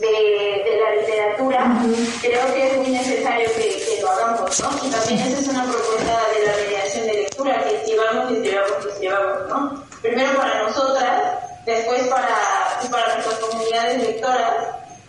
[0.00, 1.82] de, de, la literatura,
[2.22, 4.70] creo que es muy necesario que, que, lo hagamos, ¿no?
[4.86, 8.84] Y también esa es una propuesta de la mediación de lectura, que escribamos y escribamos
[8.84, 9.84] y escribamos, ¿no?
[10.00, 11.22] Primero para nosotras,
[11.66, 12.36] después para,
[12.90, 14.54] para nuestras comunidades lectoras,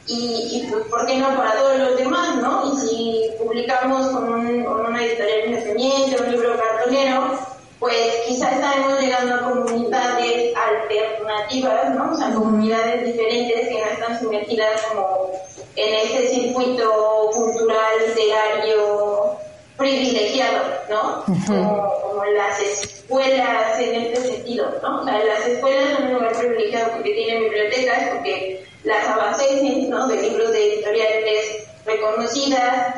[0.08, 2.74] y, y pues, ¿por qué no para todos los demás, no?
[2.74, 7.40] Y si publicamos con, un, con una editorial independiente, un libro cartonero,
[7.82, 7.96] pues
[8.28, 12.12] quizás estaremos llegando a comunidades alternativas, ¿no?
[12.12, 15.32] O sea, comunidades diferentes que no están sumergidas como
[15.76, 19.36] en ese circuito cultural, literario
[19.78, 21.24] privilegiado, ¿no?
[21.48, 25.02] como, como, las escuelas en este sentido, ¿no?
[25.02, 30.08] O sea, las escuelas son un lugar privilegiado porque tienen bibliotecas, porque las abastecen, ¿no?
[30.08, 32.96] De libros de editoriales reconocidas,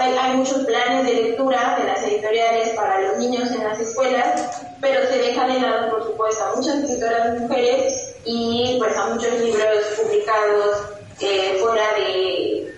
[0.00, 4.62] hay, hay muchos planes de lectura de las editoriales para los niños en las escuelas,
[4.80, 9.32] pero se deja de lado, por supuesto, a muchas escritoras mujeres y pues a muchos
[9.40, 10.82] libros publicados
[11.20, 12.74] eh, fuera de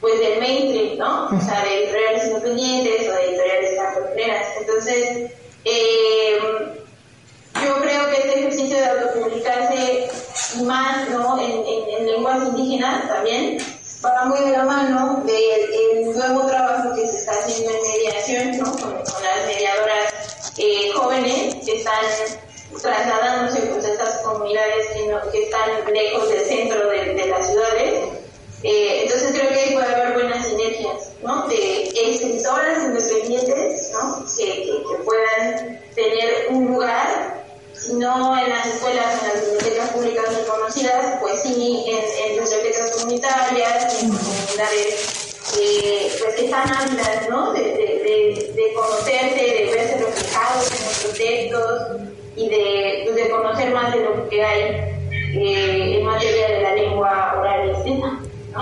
[0.00, 1.26] pues del mainstream, ¿no?
[1.26, 4.46] O sea, de editoriales independientes o de editoriales cartoneras.
[4.58, 5.30] Entonces,
[5.66, 6.38] eh,
[7.62, 10.10] yo creo que este ejercicio de autopublicarse
[10.64, 11.38] más, ¿no?
[11.38, 13.58] En, en lenguas indígenas también,
[14.04, 18.72] va muy de la mano del nuevo trabajo que se está haciendo en mediación ¿no?
[18.72, 22.04] con, las mediadoras eh, jóvenes que están
[22.80, 28.08] trasladándose a estas comunidades que, que, están lejos del centro de, de las ciudades.
[28.62, 30.40] Eh, entonces creo que ahí puede haber buenas
[31.22, 31.48] ¿no?
[31.48, 34.24] de escritoras independientes ¿no?
[34.36, 34.70] que,
[35.04, 37.39] puedan tener un lugar,
[37.92, 44.02] no en las escuelas, en las bibliotecas públicas reconocidas, pues sí en, en bibliotecas comunitarias,
[44.02, 47.52] en comunidades eh, pues que están ávidas ¿no?
[47.52, 52.00] de, de, de, conocerse, de verse reflejados en nuestros textos
[52.36, 54.62] y de, pues, de conocer más de lo que hay
[55.34, 58.06] eh, en materia de la lengua oral y escrita.
[58.52, 58.60] ¿no?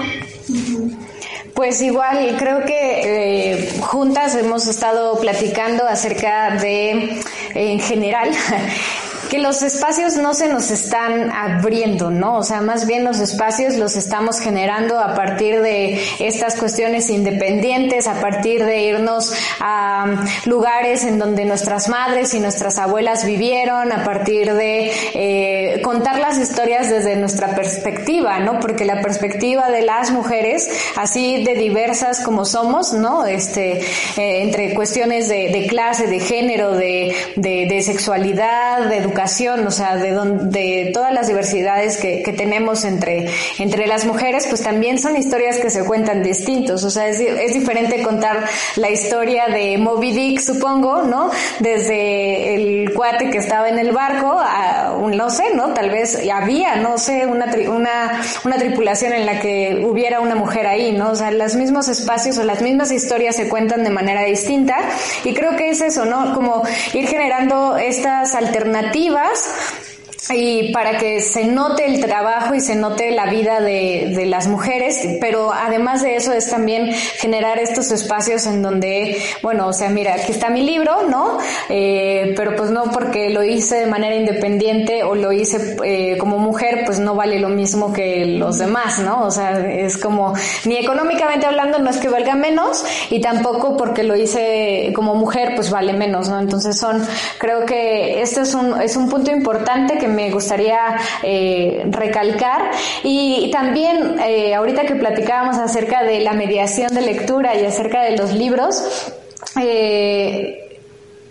[1.55, 7.21] Pues igual, creo que eh, juntas hemos estado platicando acerca de,
[7.55, 8.31] en general,
[9.29, 12.37] que los espacios no se nos están abriendo, ¿no?
[12.37, 18.07] O sea, más bien los espacios los estamos generando a partir de estas cuestiones independientes,
[18.07, 24.05] a partir de irnos a lugares en donde nuestras madres y nuestras abuelas vivieron, a
[24.05, 28.61] partir de eh, contar las historias desde nuestra perspectiva, ¿no?
[28.61, 33.27] Porque la perspectiva de las mujeres, así de diversas como somos, ¿no?
[33.27, 39.71] Este, eh, entre cuestiones de, clase, de género, de, de, de sexualidad, de educación, o
[39.71, 43.29] sea, de, de todas las diversidades que, que, tenemos entre,
[43.59, 47.53] entre las mujeres, pues también son historias que se cuentan distintos, o sea, es, es
[47.53, 48.45] diferente contar
[48.77, 51.31] la historia de Moby Dick, supongo, ¿no?
[51.59, 55.75] Desde el cuate que estaba en el barco, a, no sé, ¿no?
[55.75, 60.67] Tal vez había, no sé, una, una, una tripulación en la que hubiera una mujer
[60.67, 61.11] ahí, ¿no?
[61.11, 64.77] O sea, los mismos espacios o las mismas historias se cuentan de manera distinta
[65.25, 66.35] y creo que es eso, ¿no?
[66.35, 69.88] Como ir generando estas alternativas positivas
[70.31, 74.49] y para que se note el trabajo y se note la vida de, de, las
[74.49, 79.89] mujeres, pero además de eso es también generar estos espacios en donde, bueno, o sea,
[79.89, 81.39] mira, aquí está mi libro, ¿no?
[81.69, 86.39] Eh, pero pues no porque lo hice de manera independiente o lo hice eh, como
[86.39, 89.23] mujer, pues no vale lo mismo que los demás, ¿no?
[89.23, 94.03] O sea, es como, ni económicamente hablando no es que valga menos y tampoco porque
[94.03, 96.41] lo hice como mujer, pues vale menos, ¿no?
[96.41, 97.07] Entonces son,
[97.39, 102.71] creo que este es un, es un punto importante que me gustaría eh, recalcar.
[103.03, 108.17] Y también, eh, ahorita que platicábamos acerca de la mediación de lectura y acerca de
[108.17, 109.13] los libros,
[109.61, 110.68] eh,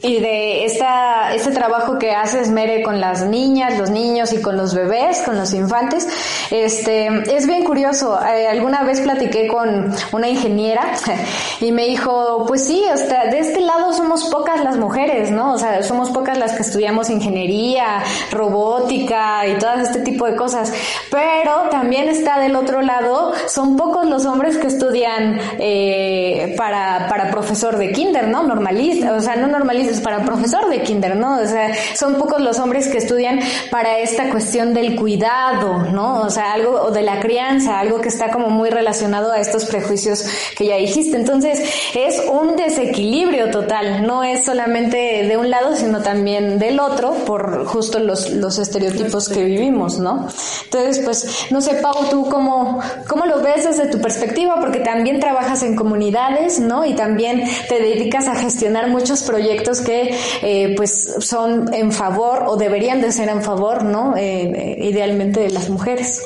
[0.01, 4.55] y de esta, este trabajo que haces, Mere, con las niñas, los niños y con
[4.55, 6.07] los bebés, con los infantes,
[6.51, 8.19] este, es bien curioso.
[8.21, 10.93] Eh, alguna vez platiqué con una ingeniera
[11.61, 15.53] y me dijo, pues sí, hasta de este lado somos pocas las mujeres, ¿no?
[15.53, 20.71] O sea, somos pocas las que estudiamos ingeniería, robótica y todo este tipo de cosas.
[21.09, 27.31] Pero también está del otro lado, son pocos los hombres que estudian eh, para, para
[27.31, 28.43] profesor de kinder, ¿no?
[28.43, 31.39] Normalista, o sea, no normalista para profesor de kinder, ¿no?
[31.39, 33.39] O sea, son pocos los hombres que estudian
[33.71, 36.21] para esta cuestión del cuidado, ¿no?
[36.21, 39.65] O sea, algo, o de la crianza, algo que está como muy relacionado a estos
[39.65, 40.25] prejuicios
[40.57, 41.17] que ya dijiste.
[41.17, 41.61] Entonces,
[41.95, 47.65] es un desequilibrio total, no es solamente de un lado, sino también del otro, por
[47.65, 50.27] justo los, los estereotipos que vivimos, ¿no?
[50.65, 55.19] Entonces, pues, no sé, Pau, tú cómo, cómo lo ves desde tu perspectiva, porque también
[55.19, 56.85] trabajas en comunidades, ¿no?
[56.85, 62.55] Y también te dedicas a gestionar muchos proyectos que eh, pues son en favor o
[62.55, 64.15] deberían de ser en favor, ¿no?
[64.15, 66.23] Eh, idealmente de las mujeres.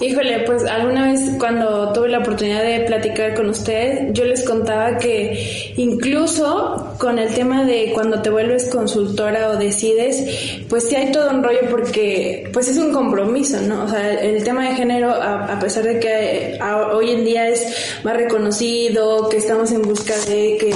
[0.00, 4.98] Híjole, pues alguna vez cuando tuve la oportunidad de platicar con ustedes, yo les contaba
[4.98, 11.12] que incluso con el tema de cuando te vuelves consultora o decides, pues sí hay
[11.12, 13.84] todo un rollo porque pues es un compromiso, ¿no?
[13.84, 16.58] O sea, el tema de género, a, pesar de que
[16.92, 17.64] hoy en día es
[18.02, 20.74] más reconocido, que estamos en busca de que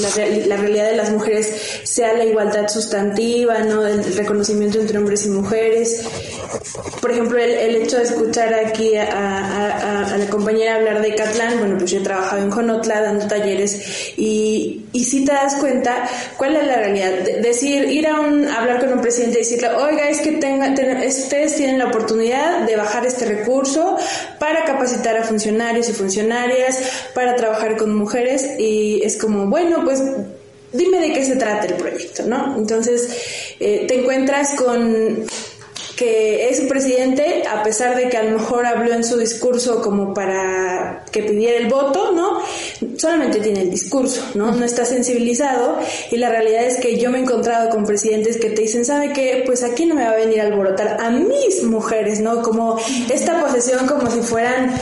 [0.00, 3.86] la, la realidad de las mujeres sea la igualdad sustantiva, ¿no?
[3.86, 6.06] El reconocimiento entre hombres y mujeres.
[7.00, 11.78] Por ejemplo, el, el hecho de escuchar aquí a, la compañera hablar de Catlán, bueno,
[11.78, 16.66] pues yo he trabajado en Jonotla dando talleres y, si te das cuenta cuál es
[16.66, 17.12] la realidad.
[17.42, 20.74] decir, ir a, un, hablar con un presidente y decirle, oiga, es que tenga,
[21.06, 23.96] ustedes tienen la oportunidad de bajar este recurso
[24.38, 26.78] para capacitar a funcionarios y funcionarias,
[27.14, 30.02] para trabajar con mujeres y es como, bueno, pues
[30.72, 32.56] dime de qué se trata el proyecto, ¿no?
[32.56, 35.24] Entonces, eh, te encuentras con
[35.96, 40.12] que es presidente, a pesar de que a lo mejor habló en su discurso como
[40.12, 42.42] para que pidiera el voto, ¿no?
[42.98, 44.52] Solamente tiene el discurso, ¿no?
[44.52, 45.78] No está sensibilizado
[46.10, 49.14] y la realidad es que yo me he encontrado con presidentes que te dicen, ¿sabe
[49.14, 49.42] qué?
[49.46, 52.42] Pues aquí no me va a venir a alborotar a mis mujeres, ¿no?
[52.42, 52.78] Como
[53.10, 54.74] esta posesión como si fueran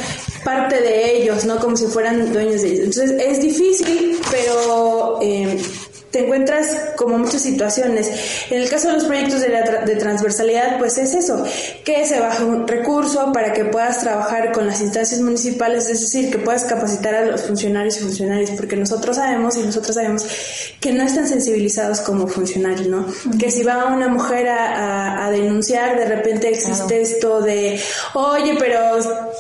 [0.44, 1.60] parte de ellos, ¿no?
[1.60, 2.84] Como si fueran dueños de ellos.
[2.86, 5.20] Entonces es difícil, pero...
[5.22, 5.58] Eh,
[6.14, 8.08] te encuentras como muchas situaciones.
[8.48, 11.42] En el caso de los proyectos de, la de transversalidad, pues es eso,
[11.84, 16.30] que se baja un recurso para que puedas trabajar con las instancias municipales, es decir,
[16.30, 20.24] que puedas capacitar a los funcionarios y funcionarias, porque nosotros sabemos y nosotros sabemos
[20.78, 23.06] que no están sensibilizados como funcionarios, ¿no?
[23.36, 27.80] Que si va una mujer a, a, denunciar, de repente existe esto de,
[28.14, 28.78] oye, pero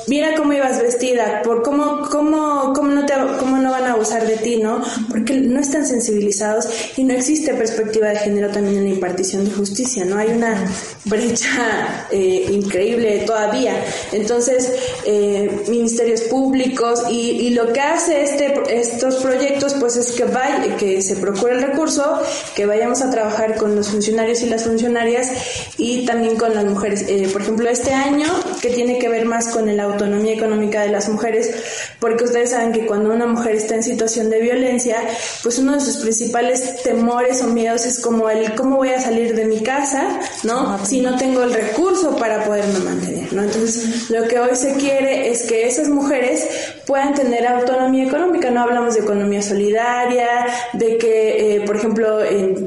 [0.08, 4.26] mira cómo ibas vestida, por cómo, cómo, cómo no te, cómo no van a abusar
[4.26, 4.82] de ti, ¿no?
[5.08, 6.63] Porque no están sensibilizados
[6.96, 10.18] y no existe perspectiva de género también en la impartición de justicia, ¿no?
[10.18, 10.70] Hay una
[11.04, 13.74] brecha eh, increíble todavía.
[14.12, 14.72] Entonces,
[15.04, 20.76] eh, ministerios públicos y, y, lo que hace este, estos proyectos, pues es que vaya,
[20.76, 22.20] que se procure el recurso,
[22.54, 25.30] que vayamos a trabajar con los funcionarios y las funcionarias
[25.78, 27.04] y también con las mujeres.
[27.08, 28.26] Eh, por ejemplo, este año,
[28.60, 31.54] que tiene que ver más con la autonomía económica de las mujeres,
[32.00, 34.96] porque ustedes saben que cuando una mujer está en situación de violencia,
[35.42, 39.34] pues uno de sus principales temores o miedos es como el cómo voy a salir
[39.34, 40.84] de mi casa, ¿no?
[40.84, 43.42] Si no tengo el recurso para poderme mantener, ¿no?
[43.42, 46.46] Entonces, lo que hoy se quiere es que esas mujeres
[46.86, 48.50] puedan tener autonomía económica.
[48.50, 52.20] No hablamos de economía solidaria, de que, eh, por ejemplo,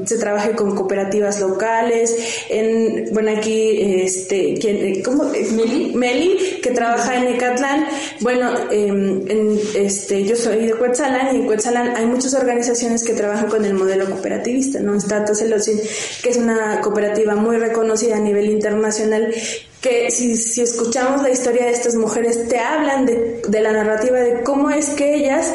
[0.04, 2.16] se trabaje con cooperativas locales.
[2.48, 5.24] En, bueno, aquí, este, ¿quién, ¿cómo?
[5.24, 7.86] Meli, Meli, que trabaja en Ecatlán.
[8.20, 13.12] Bueno, em, en, este, yo soy de Cuetzalan y en Cuetzalan hay muchas organizaciones que
[13.12, 14.94] trabajan con el modelo cooperativista, ¿no?
[14.94, 15.80] Está Toselocin,
[16.22, 19.32] que es una cooperativa muy reconocida a nivel internacional
[19.80, 24.70] que si, escuchamos la historia de estas mujeres, te hablan de, la narrativa de cómo
[24.70, 25.52] es que ellas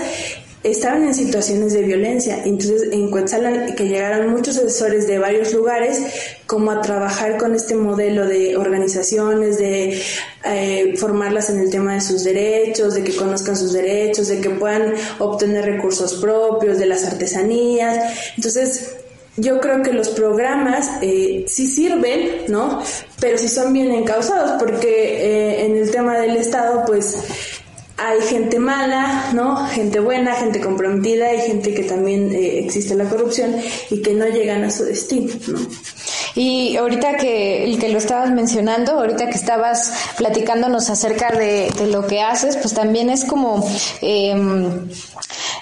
[0.64, 2.42] estaban en situaciones de violencia.
[2.44, 6.02] Entonces, en Cuetzalan, que llegaron muchos asesores de varios lugares,
[6.48, 10.02] como a trabajar con este modelo de organizaciones, de
[10.46, 14.50] eh, formarlas en el tema de sus derechos, de que conozcan sus derechos, de que
[14.52, 18.14] puedan obtener recursos propios, de las artesanías.
[18.38, 18.96] Entonces,
[19.36, 22.84] yo creo que los programas eh, sí sirven, ¿no?
[23.20, 27.18] Pero sí son bien encausados, porque eh, en el tema del Estado, pues
[28.06, 29.66] hay gente mala, ¿no?
[29.68, 33.56] Gente buena, gente comprometida y gente que también eh, existe la corrupción
[33.90, 35.60] y que no llegan a su destino, ¿no?
[36.36, 42.22] Y ahorita que, que lo estabas mencionando, ahorita que estabas platicándonos acerca de, lo que
[42.22, 43.66] haces, pues también es como...
[44.02, 44.36] Eh,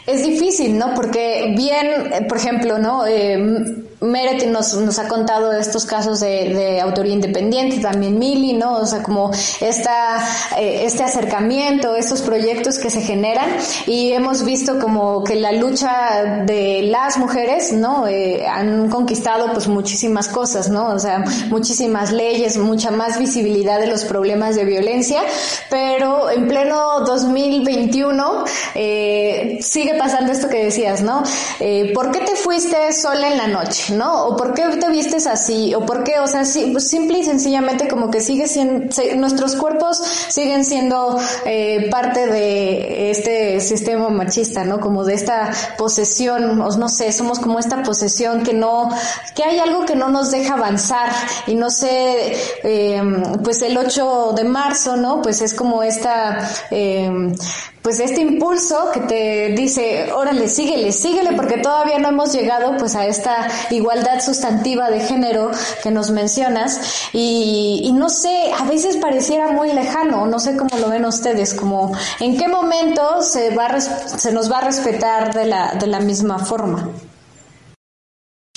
[0.08, 0.94] es difícil, ¿no?
[0.96, 3.06] Porque bien, por ejemplo, ¿no?
[3.06, 8.78] Eh, Meret nos, nos ha contado estos casos de, de, autoría independiente, también Mili, ¿no?
[8.78, 10.18] O sea, como esta,
[10.58, 13.50] eh, este acercamiento, estos proyectos que se generan
[13.86, 18.08] y hemos visto como que la lucha de las mujeres, ¿no?
[18.08, 20.88] Eh, han conquistado pues muchísimas cosas, ¿no?
[20.88, 25.22] O sea, muchísimas leyes, mucha más visibilidad de los problemas de violencia,
[25.70, 28.45] pero en pleno 2021
[28.76, 31.24] eh, sigue pasando esto que decías, ¿no?
[31.59, 33.82] Eh, ¿Por qué te fuiste sola en la noche?
[33.89, 34.26] ¿no?
[34.26, 38.12] O por qué te vistes así, o por qué, o sea, simple y sencillamente como
[38.12, 44.80] que sigue siendo, nuestros cuerpos siguen siendo eh, parte de este sistema machista, ¿no?
[44.80, 48.89] Como de esta posesión, no sé, somos como esta posesión que no,
[49.36, 51.12] que hay algo que no nos deja avanzar
[51.47, 52.34] y no sé,
[52.64, 53.02] eh,
[53.43, 55.22] pues el 8 de marzo, ¿no?
[55.22, 57.34] Pues es como esta, eh,
[57.82, 62.95] pues este impulso que te dice, órale, síguele, síguele, porque todavía no hemos llegado pues
[62.95, 68.97] a esta igualdad sustantiva de género que nos mencionas y, y no sé, a veces
[68.97, 73.66] pareciera muy lejano, no sé cómo lo ven ustedes, como en qué momento se va
[73.66, 76.89] a se nos va a respetar de la, de la misma forma.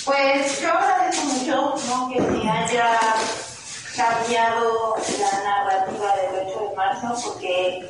[0.05, 2.09] Pues yo agradezco mucho ¿no?
[3.95, 7.87] Cambiado la narrativa del 8 de marzo porque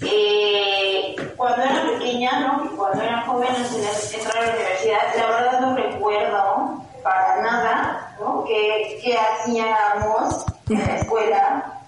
[0.00, 2.76] eh, cuando era pequeña, ¿no?
[2.76, 8.16] cuando era joven antes de entrar a la universidad, la verdad no recuerdo para nada
[8.18, 8.44] ¿no?
[8.44, 11.80] qué hacíamos en la escuela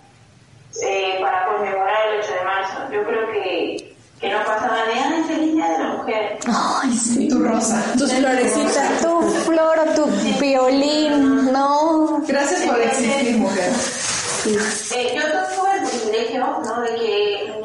[0.82, 2.78] eh, para conmemorar el 8 de marzo.
[2.92, 3.85] Yo creo que,
[4.26, 6.38] que no pasaba nada en feliz día de la mujer.
[6.46, 7.28] Ay, sí.
[7.28, 7.82] Tu rosa.
[7.96, 9.00] Tus florecitas.
[9.00, 10.06] Tu flor o tu
[10.40, 12.20] violín, ¿no?
[12.26, 13.72] Gracias por existir, mujer.
[14.94, 16.80] Eh, yo tuve el privilegio, ¿no?
[16.82, 17.55] De que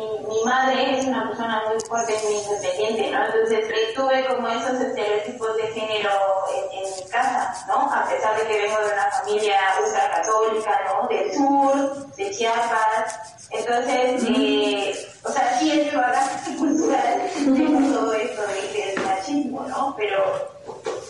[0.52, 3.26] madre es una persona muy fuerte, muy independiente, ¿no?
[3.26, 6.12] Entonces tuve como esos estereotipos de género
[6.54, 7.90] en, en, mi casa, ¿no?
[7.90, 11.08] A pesar de que vengo de una familia ultracatólica, ¿no?
[11.08, 13.48] Del sur, de Chiapas.
[13.50, 19.66] Entonces, eh, o sea, sí es mi bagaje cultural, tengo todo esto de, del machismo,
[19.70, 19.96] ¿no?
[19.98, 20.52] Pero,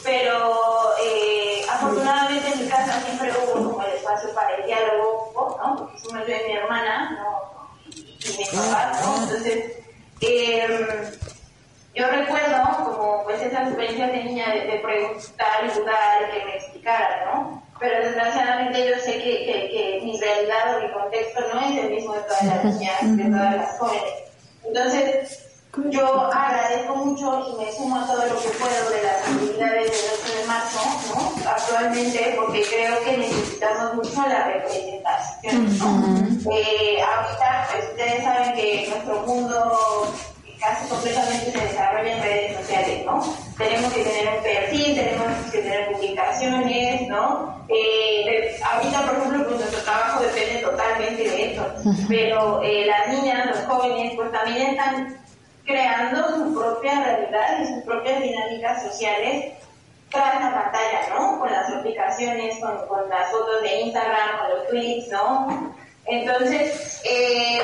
[0.04, 5.76] pero eh, afortunadamente en mi casa siempre hubo como el espacio para el diálogo, ¿no?
[5.78, 7.61] Porque yo y mi hermana, ¿no?
[8.24, 9.24] Y, mi papá, ¿no?
[9.24, 9.74] Entonces,
[10.22, 11.12] eh,
[11.96, 16.56] yo recuerdo como pues esa esas experiencias de niña de, preguntar y dudar, que me
[16.56, 17.64] explicaran, ¿no?
[17.80, 21.90] Pero desgraciadamente yo sé que, que, que, mi realidad o mi contexto no es el
[21.90, 24.14] mismo de todas las niñas, de todas las jóvenes.
[24.64, 25.51] Entonces,
[25.90, 30.12] yo agradezco mucho y me sumo a todo lo que puedo de las actividades del
[30.22, 30.80] 8 de marzo,
[31.14, 31.50] ¿no?
[31.50, 36.52] Actualmente, porque creo que necesitamos mucho la representación, ¿no?
[36.52, 40.14] eh, ahorita, pues ustedes saben que nuestro mundo
[40.60, 43.24] casi completamente se desarrolla en redes sociales, ¿no?
[43.58, 47.66] Tenemos que tener un perfil, tenemos que tener publicaciones, ¿no?
[47.70, 51.66] Eh, ahorita, por ejemplo, pues nuestro trabajo depende totalmente de esto,
[52.08, 55.21] pero eh, las niñas, los jóvenes, pues también están
[55.72, 59.54] creando su propia realidad y sus propias dinámicas sociales
[60.10, 61.40] tras la pantalla, ¿no?
[61.40, 65.74] Con las aplicaciones, con, con las fotos de Instagram, con los tweets, ¿no?
[66.06, 67.60] Entonces, eh,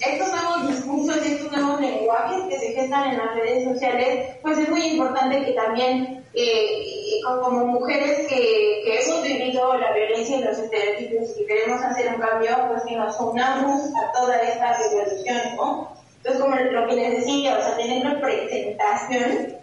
[0.00, 4.58] estos nuevos discursos y estos nuevos lenguajes que se gestan en las redes sociales, pues
[4.58, 10.42] es muy importante que también, eh, como mujeres que, que, hemos vivido la violencia y
[10.42, 14.78] los estereotipos y que queremos hacer un cambio, pues que nos unamos a toda esta
[14.78, 15.91] revolución, ¿no?
[16.24, 19.56] Entonces, como lo que les decía, o sea, tener representación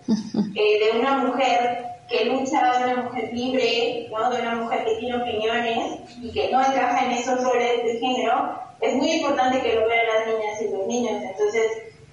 [0.56, 4.30] eh, de una mujer que lucha, de una mujer libre, ¿no?
[4.30, 8.60] de una mujer que tiene opiniones y que no encaja en esos roles de género,
[8.82, 11.24] es muy importante que lo vean las niñas y los niños.
[11.24, 11.66] Entonces,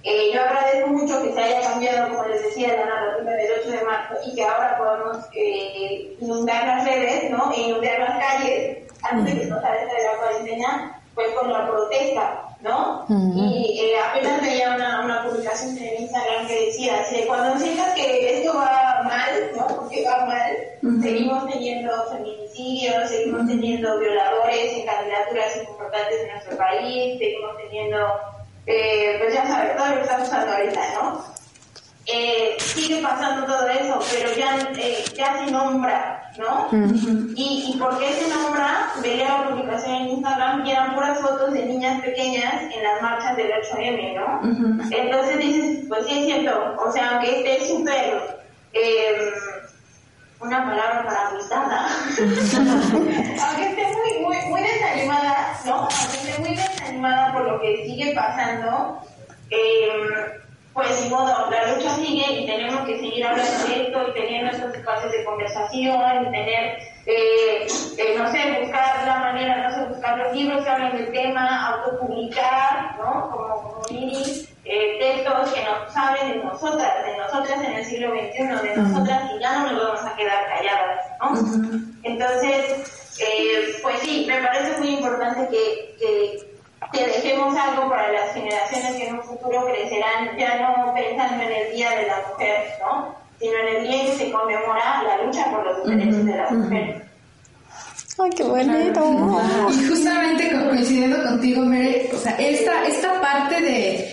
[0.03, 3.71] eh, yo agradezco mucho que se haya cambiado, como les decía, la narrativa del 8
[3.71, 7.51] de marzo y que ahora podamos eh, inundar las redes, ¿no?
[7.51, 12.46] E inundar las calles antes de que nos de la cuarentena, pues con la protesta.
[12.61, 13.05] ¿No?
[13.09, 18.57] Y eh, apenas veía una, una publicación en Instagram que decía, cuando sientas que esto
[18.57, 19.67] va mal, ¿no?
[19.67, 27.19] Porque va mal, seguimos teniendo feminicidios, seguimos teniendo violadores en candidaturas importantes en nuestro país,
[27.19, 28.07] seguimos teniendo,
[28.65, 31.37] eh, pues ya sabes, todo lo que está pasando ahorita, ¿no?
[32.09, 36.67] Eh, sigue pasando todo eso, pero ya, eh, ya se nombra, ¿no?
[37.35, 41.53] y, y por qué se nombra, veía la publicación en Instagram y eran puras fotos
[41.53, 44.87] de niñas pequeñas en las marchas del 8M, ¿no?
[44.91, 48.41] Entonces dices, pues sí es cierto, o sea, aunque esté súper,
[48.73, 49.31] eh,
[50.39, 51.87] una palabra para agitada,
[53.47, 55.75] aunque esté muy, muy, muy desanimada, ¿no?
[55.75, 59.01] Aunque esté muy desanimada por lo que sigue pasando,
[59.49, 60.41] eh,
[60.77, 64.51] pues ni modo, la lucha sigue y tenemos que seguir hablando de esto y teniendo
[64.51, 67.67] estos espacios de conversación y tener, eh,
[67.97, 71.69] eh, no sé, buscar la manera, no sé, buscar los libros que hablan del tema,
[71.69, 73.27] autopublicar, ¿no?
[73.31, 73.81] Como, como
[74.65, 79.31] eh, textos que nos hablen de nosotras, de nosotras en el siglo XXI, de nosotras
[79.35, 81.81] y ya no nos vamos a quedar calladas, ¿no?
[82.03, 86.46] Entonces, pues sí, me parece muy importante que, que
[86.93, 91.51] que dejemos algo para las generaciones que en un futuro crecerán ya no pensando en
[91.51, 93.15] el Día de la Mujer, ¿no?
[93.39, 96.51] sino en el día en que se conmemora la lucha por los derechos de las
[96.51, 97.03] mujeres.
[98.19, 99.41] ¡Ay, qué bonito!
[99.71, 104.11] Y justamente coincidiendo contigo, Mary, o sea, esta, esta parte de,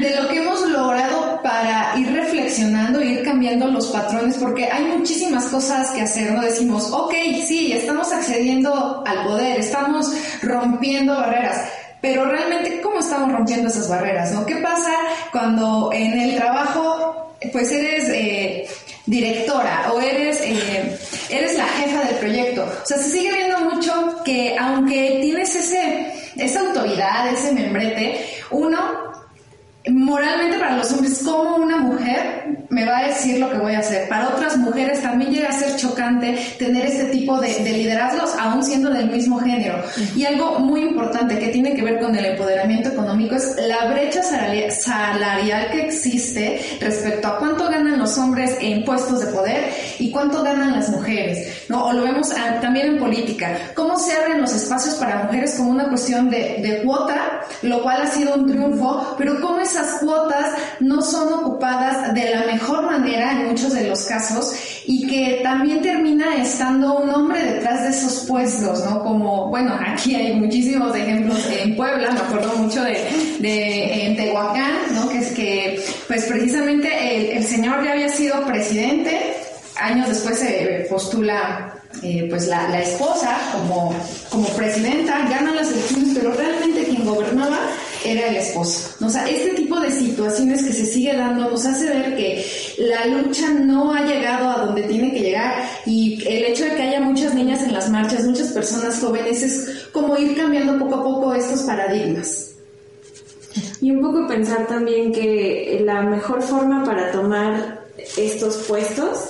[0.00, 5.44] de lo que hemos logrado para ir reflexionando, ir cambiando los patrones, porque hay muchísimas
[5.46, 6.40] cosas que hacer, ¿no?
[6.40, 7.12] Decimos, ok,
[7.46, 11.68] sí, estamos accediendo al poder, estamos rompiendo barreras,
[12.06, 14.30] pero realmente, ¿cómo estamos rompiendo esas barreras?
[14.30, 14.46] ¿no?
[14.46, 14.92] ¿Qué pasa
[15.32, 18.68] cuando en el trabajo, pues eres eh,
[19.06, 20.96] directora o eres, eh,
[21.28, 22.62] eres la jefa del proyecto?
[22.62, 29.05] O sea, se sigue viendo mucho que aunque tienes ese, esa autoridad, ese membrete, uno
[29.90, 33.78] moralmente para los hombres, ¿cómo una mujer me va a decir lo que voy a
[33.78, 34.08] hacer?
[34.08, 38.90] Para otras mujeres también llega a ser chocante tener este tipo de, liderazgos, aún siendo
[38.90, 39.82] del mismo género.
[40.16, 44.22] Y algo muy importante que tiene que ver con el empoderamiento económico es la brecha
[44.22, 50.42] salarial que existe respecto a cuánto ganan los hombres en puestos de poder y cuánto
[50.42, 51.86] ganan las mujeres, ¿no?
[51.86, 53.56] O lo vemos también en política.
[53.74, 58.02] ¿Cómo se abren los espacios para mujeres como una cuestión de, de cuota, lo cual
[58.02, 62.82] ha sido un triunfo, pero cómo es esas cuotas no son ocupadas de la mejor
[62.86, 64.54] manera en muchos de los casos
[64.86, 69.02] y que también termina estando un hombre detrás de esos puestos, ¿no?
[69.02, 72.98] Como, bueno, aquí hay muchísimos ejemplos en Puebla, me acuerdo mucho de,
[73.40, 75.08] de en Tehuacán, ¿no?
[75.08, 79.36] Que es que, pues precisamente el, señor ya había sido presidente,
[79.76, 83.94] años después se postula eh, pues la, la, esposa como,
[84.30, 87.58] como presidenta, gana las elecciones, pero realmente quien gobernaba
[88.12, 88.94] era el esposo.
[89.04, 92.44] O sea, este tipo de situaciones que se sigue dando nos hace ver que
[92.78, 96.82] la lucha no ha llegado a donde tiene que llegar y el hecho de que
[96.82, 101.02] haya muchas niñas en las marchas, muchas personas jóvenes, es como ir cambiando poco a
[101.02, 102.52] poco estos paradigmas.
[103.80, 107.86] Y un poco pensar también que la mejor forma para tomar
[108.16, 109.28] estos puestos,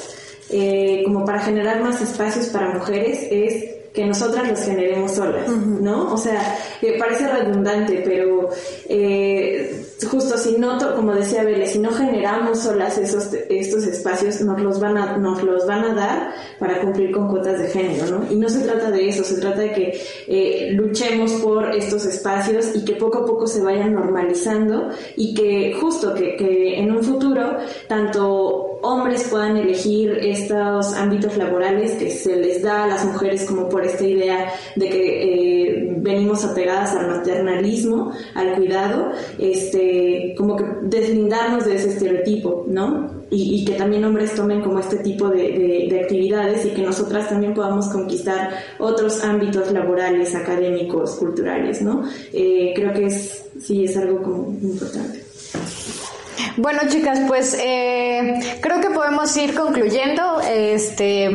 [0.51, 6.13] eh, como para generar más espacios para mujeres, es que nosotras los generemos solas, ¿no?
[6.13, 6.59] O sea,
[6.99, 8.51] parece redundante, pero
[8.91, 14.61] eh, justo si no, como decía Vélez, si no generamos solas esos, estos espacios, nos
[14.61, 18.31] los van a, nos los van a dar para cumplir con cuotas de género, ¿no?
[18.31, 22.77] Y no se trata de eso, se trata de que eh, luchemos por estos espacios
[22.77, 27.03] y que poco a poco se vayan normalizando y que justo que, que en un
[27.03, 27.57] futuro
[27.89, 33.69] tanto hombres puedan elegir estos ámbitos laborales que se les da a las mujeres como
[33.69, 40.65] por esta idea de que eh, venimos apegadas al maternalismo, al cuidado, este, como que
[40.83, 43.17] deslindarnos de ese estereotipo, ¿no?
[43.29, 47.89] Y, que también hombres tomen como este tipo de, actividades y que nosotras también podamos
[47.89, 52.05] conquistar otros ámbitos laborales, académicos, culturales, ¿no?
[52.33, 55.26] Eh, creo que es, sí, es algo como importante.
[56.57, 60.41] Bueno, chicas, pues eh, creo que podemos ir concluyendo.
[60.41, 61.31] Este,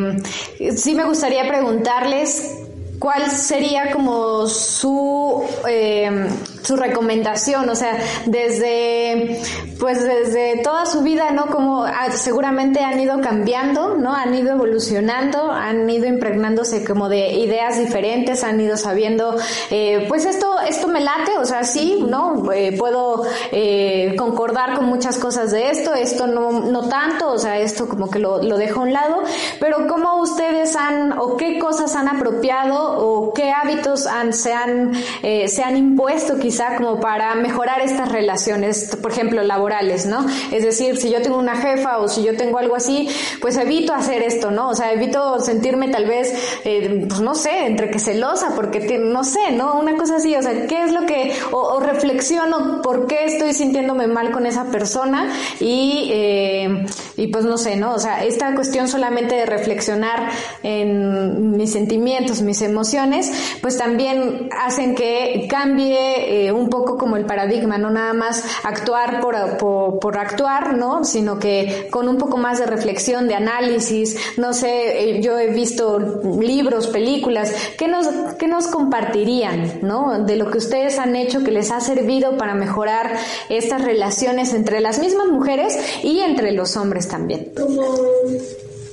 [0.76, 2.58] sí me gustaría preguntarles
[2.98, 6.26] cuál sería como su eh,
[6.62, 9.40] su recomendación, o sea, desde
[9.78, 11.46] pues desde toda su vida, ¿no?
[11.46, 14.14] Como ah, seguramente han ido cambiando, ¿no?
[14.14, 19.36] Han ido evolucionando, han ido impregnándose como de ideas diferentes, han ido sabiendo,
[19.70, 22.52] eh, pues esto esto me late, o sea, sí, ¿no?
[22.52, 27.58] Eh, puedo eh, concordar con muchas cosas de esto, esto no no tanto, o sea,
[27.58, 29.22] esto como que lo, lo dejo a un lado,
[29.58, 34.92] pero cómo ustedes han o qué cosas han apropiado o qué hábitos han se han
[35.22, 40.26] se han impuesto quizás como para mejorar estas relaciones, por ejemplo, laborales, ¿no?
[40.50, 43.08] Es decir, si yo tengo una jefa o si yo tengo algo así,
[43.40, 44.68] pues evito hacer esto, ¿no?
[44.68, 46.32] O sea, evito sentirme tal vez,
[46.64, 49.74] eh, pues no sé, entre que celosa, porque no sé, ¿no?
[49.78, 54.06] Una cosa así, o sea, ¿qué es lo que, o, reflexiono por qué estoy sintiéndome
[54.06, 56.86] mal con esa persona y, eh,
[57.16, 57.94] y pues no sé, ¿no?
[57.94, 60.30] O sea, esta cuestión solamente de reflexionar
[60.62, 67.26] en mis sentimientos, mis emociones, pues también hacen que cambie eh, un poco como el
[67.26, 71.04] paradigma, no nada más actuar por, por, actuar, ¿no?
[71.04, 75.48] Sino que con un poco más de reflexión, de análisis, no sé, eh, yo he
[75.48, 75.98] visto
[76.40, 80.24] libros, películas, ¿qué nos, qué nos compartirían, ¿no?
[80.24, 83.16] De lo que ustedes han hecho que les ha servido para mejorar
[83.48, 87.52] estas relaciones entre las mismas mujeres y entre los hombres también.
[87.56, 87.82] Como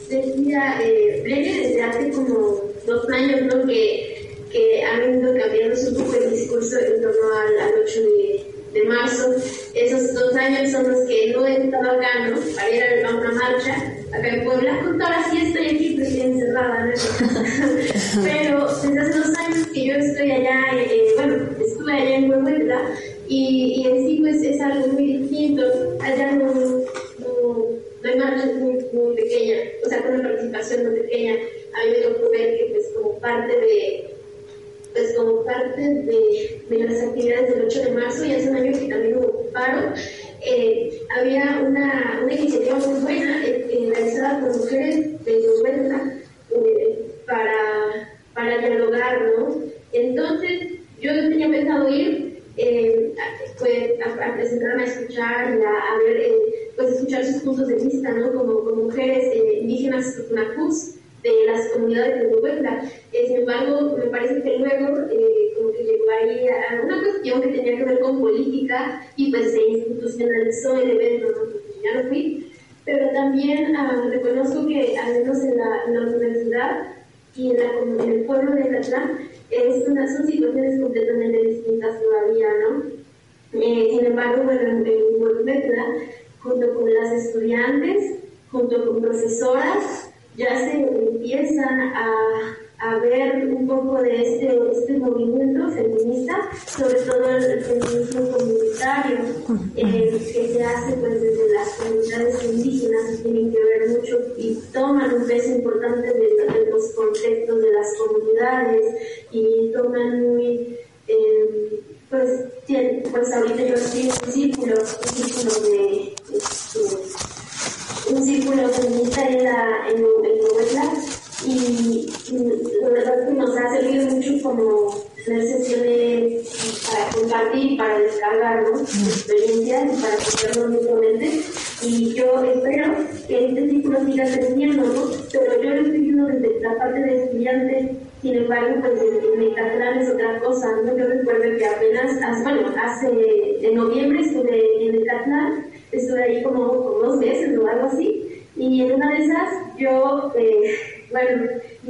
[0.09, 3.65] decía eh, desde hace como dos años, ¿no?
[3.65, 4.18] Que
[4.51, 7.99] que han ido cambiando un poco el discurso en torno al, 8
[8.73, 9.35] de, marzo.
[9.73, 12.37] Esos dos años son los que no he estado acá, ¿no?
[12.55, 13.75] Para ir a una marcha
[14.11, 14.79] acá en Puebla.
[14.83, 16.93] Justo ahora sí estoy aquí, pero estoy encerrada, ¿no?
[18.23, 22.81] pero desde hace dos años que yo estoy allá, eh, bueno, estuve allá en Puebla
[23.27, 25.63] y, y en sí pues es algo muy distinto.
[26.01, 26.48] Allá no,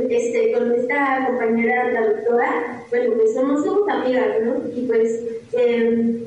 [0.10, 4.62] este, con esta compañera, la doctora, bueno, pues somos, somos amigas, ¿no?
[4.76, 5.22] Y pues
[5.54, 6.20] eh,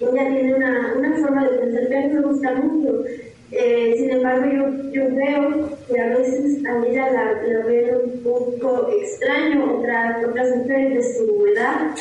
[0.00, 3.04] ella tiene una, una forma de pensar que a mí me gusta mucho.
[3.50, 8.20] Eh, sin embargo, yo, yo veo que a veces a ella la, la veo un
[8.22, 11.94] poco extraño, otras, otras mujeres de su edad,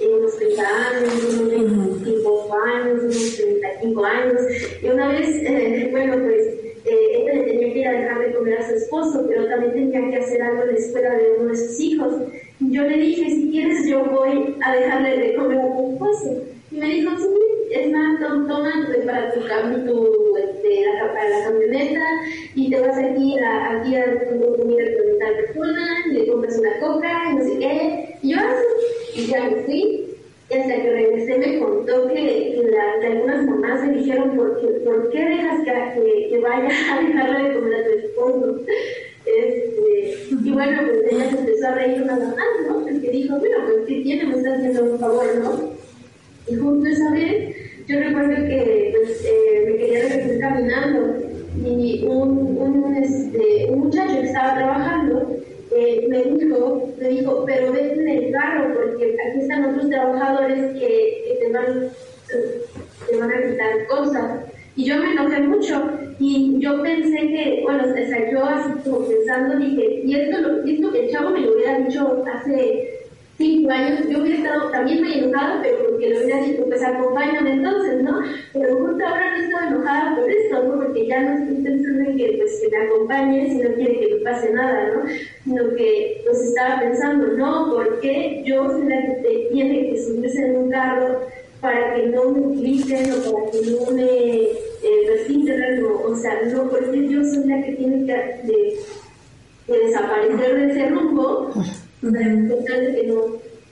[0.00, 4.42] unos 30 años, unos 25 años, unos 35 años.
[4.82, 8.32] Y una vez, eh, bueno, pues eh, ella le tenía que ir a dejar de
[8.34, 11.50] comer a su esposo, pero también tenía que hacer algo en la escuela de uno
[11.50, 12.14] de sus hijos.
[12.60, 16.42] Yo le dije, si quieres, yo voy a dejarle de comer a tu esposo.
[16.70, 18.72] Y me dijo, sí, es más, toma
[19.06, 22.04] para tu, tu este, la, para la camioneta
[22.54, 26.80] y te vas aquí a, aquí a comida con tal persona, y le compras una
[26.80, 28.18] coca y no sé qué.
[28.22, 30.07] Y yo así, y ya me fui.
[30.50, 32.58] Y hasta que regresé me contó que,
[33.04, 37.54] algunas mamás me dijeron, ¿por qué, ¿por qué dejas que, que, vaya a dejarle de
[37.54, 38.60] comer a tu esposo?
[39.26, 42.80] Este, y bueno, pues ella se empezó a reír una más, ¿no?
[42.82, 44.24] Porque dijo, bueno, pues ¿qué tiene?
[44.24, 45.70] Me está haciendo un favor, ¿no?
[46.50, 47.54] Y justo esa vez,
[47.86, 51.14] yo recuerdo que pues, eh, me quería regresar caminando
[51.62, 55.37] y un, un, este, un muchacho que estaba trabajando
[55.70, 60.78] eh, me dijo, me dijo, pero vete en el carro porque aquí están otros trabajadores
[60.78, 61.90] que, te, van,
[63.08, 64.40] te van a quitar cosas.
[64.76, 69.08] Y yo me enojé mucho y yo pensé que, bueno, o sea, yo así como
[69.08, 72.97] pensando dije, y esto, lo, esto que el chavo me lo hubiera dicho hace
[73.38, 77.52] cinco años, yo hubiera estado también muy enojada, pero porque le hubiera dicho, pues acompáñame
[77.52, 78.20] entonces, ¿no?
[78.52, 80.74] Pero justo ahora no estoy enojada por esto, ¿no?
[80.74, 84.14] Porque ya no estoy pensando en que, pues, que me acompañe si no quiere que
[84.16, 85.02] me pase nada, ¿no?
[85.44, 90.44] Sino que, pues, estaba pensando, no, ¿por qué yo soy la que tiene que subirse
[90.44, 91.20] en un carro
[91.60, 95.18] para que no me utilicen o para que no me eh,
[96.04, 98.12] o, sea, no, porque yo soy la que tiene que
[98.46, 98.78] de,
[99.66, 101.52] de desaparecer de ese rumbo
[102.00, 103.14] que no,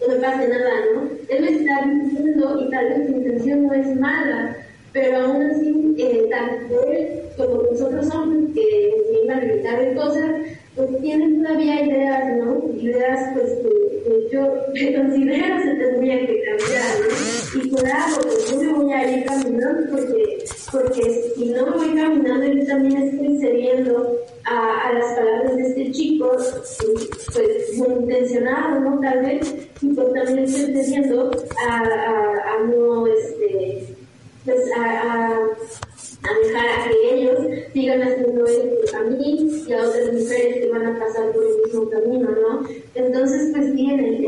[0.01, 1.11] no me pase nada, ¿no?
[1.29, 4.57] Él me está diciendo, y tal vez mi intención no es mala,
[4.93, 6.75] pero aún así, eh, tanto
[7.37, 10.31] como nosotros hombres que iban a gritar cosas,
[10.75, 12.63] pues tienen todavía ideas, ¿no?
[12.79, 17.63] Ideas, pues, que, yo que considero se tendrían que cambiar, ¿no?
[17.63, 21.95] Y claro, pues yo me voy a ir caminando porque, porque si no me voy
[21.95, 24.19] caminando, yo también estoy cediendo
[24.57, 29.01] a, las palabras de este chico, pues, muy intencionado, ¿no?
[29.01, 31.31] Tal vez, y pues también estoy cediendo
[31.69, 33.97] a, a, a no, este,
[34.45, 35.41] pues, a
[36.27, 37.39] a dejar a que ellos
[37.73, 41.91] sigan haciendo a mí y a otras mujeres que van a pasar por el mismo
[41.91, 42.69] camino, ¿no?
[42.95, 44.27] Entonces, pues bien, en,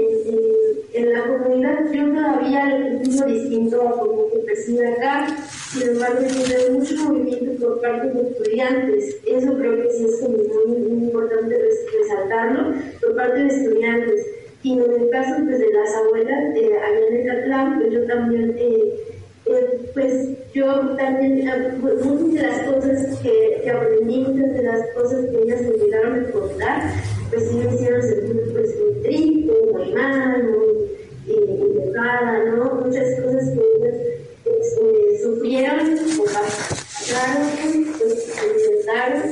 [0.93, 5.27] en, la comunidad yo todavía lo percibo distinto a como que percibe acá,
[5.73, 10.37] sin embargo, tiene mucho movimiento por parte de estudiantes, eso creo que sí es como
[10.39, 11.57] muy, muy importante
[12.01, 14.27] resaltarlo, por parte de estudiantes.
[14.61, 18.07] Y en el caso pues, de las abuelas, eh, allá en el Catlán, pues yo
[18.07, 18.55] también...
[18.59, 19.18] Eh,
[19.51, 25.27] eh, pues yo también, eh, muchas de las cosas que, aprendí, muchas de las cosas
[25.27, 26.83] que ellas me llegaron a contar,
[27.31, 32.75] pues sí me hicieron sentir pues muy triste, muy mal, muy enojada, ¿no?
[32.85, 33.97] Muchas cosas que ellas
[34.45, 39.23] este, sufrieron o pasaron, pues experimentaron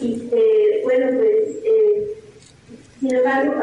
[0.00, 2.14] y que, bueno, pues, eh,
[3.00, 3.54] sin embargo,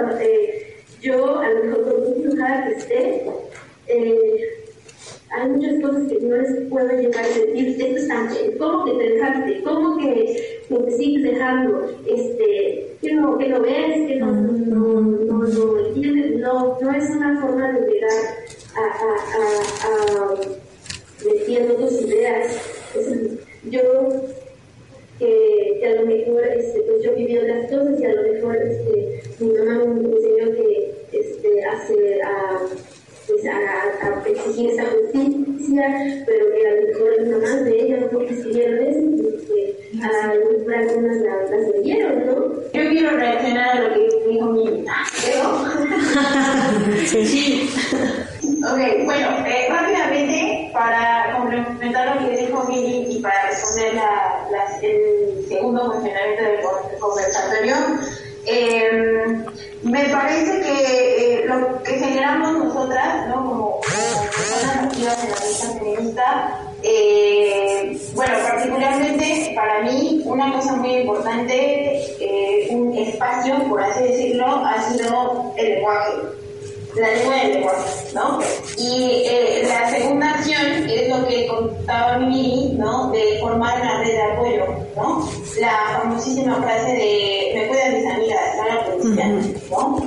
[1.02, 3.26] yo a lo mejor muy enojada que esté,
[3.88, 4.61] eh,
[5.32, 8.92] hay muchas cosas que no les puedo llegar a decir, esto está bien, ¿cómo que
[8.92, 9.64] te dejaste?
[9.64, 11.90] ¿Cómo que, te sigues dejando?
[12.06, 17.10] Este, que no, que no ves, que no, no, no, no entiendes, no, no es
[17.12, 18.12] una forma de llegar
[18.76, 19.12] a, a,
[19.88, 20.36] a, a
[21.26, 22.58] metiendo tus ideas.
[23.70, 23.82] yo
[25.18, 28.56] que, que, a lo mejor este, pues yo viví otras cosas y a lo mejor
[28.58, 32.60] este, mi mamá me enseñó que este, hace a
[33.28, 33.58] pues, a,
[34.08, 38.50] a, exigir esa justicia, pero que a lo mejor no más de ella, porque si
[38.50, 38.96] viernes,
[39.48, 42.34] que a algunas las, las leyeron, ¿no?
[42.74, 44.66] Yo quiero reaccionar a lo que dijo mi
[47.06, 47.70] sí.
[48.42, 54.80] ok, bueno, eh, rápidamente, para complementar lo que dijo Mili y para responder la, la,
[54.82, 57.76] el segundo cuestionamiento del conversatorio,
[58.46, 59.46] eh,
[59.84, 63.36] me parece que eh, lo que generamos nosotras, ¿no?
[63.36, 70.98] como, personas activas en la lucha feminista, eh, bueno, particularmente para mí, una cosa muy
[70.98, 75.54] importante, eh, un espacio, por así decirlo, ha sido.
[75.58, 76.42] El lenguaje
[76.96, 78.40] la lengua del lenguaje, ¿no?
[78.78, 79.24] Y
[79.66, 83.12] la segunda acción es lo que contaba Mimi, ¿no?
[83.12, 84.66] De formar una red de apoyo,
[84.96, 85.30] ¿no?
[85.60, 88.01] La famosísima frase de me cuidan
[88.76, 89.98] la policía, ¿no?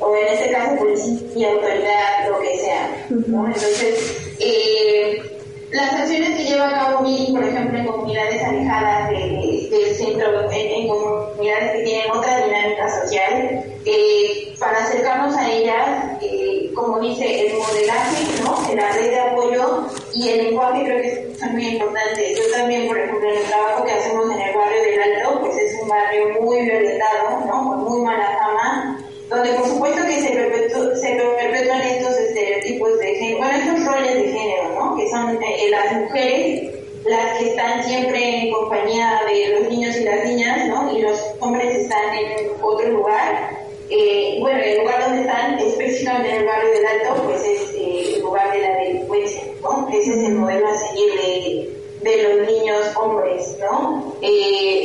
[0.00, 3.46] O en este caso policía, autoridad, lo que sea, ¿no?
[3.46, 5.37] Entonces, eh,
[5.70, 10.88] las acciones que lleva a cabo Miri, por ejemplo, en comunidades alejadas del centro, en,
[10.88, 17.58] comunidades que tienen otra dinámica social, eh, para acercarnos a ellas, eh, como dice, el
[17.58, 18.74] modelaje, ¿no?
[18.74, 22.38] la red de apoyo y el lenguaje creo que son muy importantes.
[22.38, 25.56] Yo también, por ejemplo, en el trabajo que hacemos en el barrio del Alto, pues
[25.58, 27.68] es un barrio muy violentado, ¿no?
[27.68, 28.97] Con muy mala fama,
[29.28, 34.74] donde por supuesto que se, perpetúan estos estereotipos de género, bueno, estos roles de género,
[34.74, 34.96] ¿no?
[34.96, 36.74] Que son eh, las mujeres
[37.04, 40.96] las que están siempre en compañía de los niños y las niñas, ¿no?
[40.96, 43.56] Y los hombres están en otro lugar.
[43.90, 48.14] Eh, bueno, el lugar donde están, específicamente en el barrio del Alto, pues es eh,
[48.16, 49.88] el lugar de la delincuencia, ¿no?
[49.92, 54.14] Ese es el modelo a seguir de, de los niños hombres, ¿no?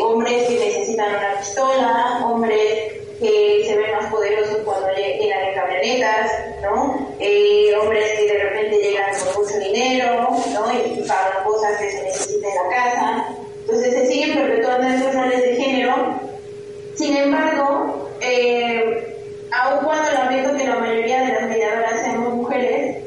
[0.06, 6.32] hombres que necesitan una pistola, hombres que se ven más poderosos cuando llegan en camionetas,
[6.62, 7.16] ¿no?
[7.22, 10.74] Eh, hombres que de repente llegan con mucho dinero, ¿no?
[10.74, 13.28] Y pagan cosas que se necesitan en la casa.
[13.62, 16.20] Entonces se siguen perpetuando esos roles de género.
[16.96, 19.16] Sin embargo, eh,
[19.52, 23.04] aun cuando lamento que la mayoría de las mediadoras seamos mujeres,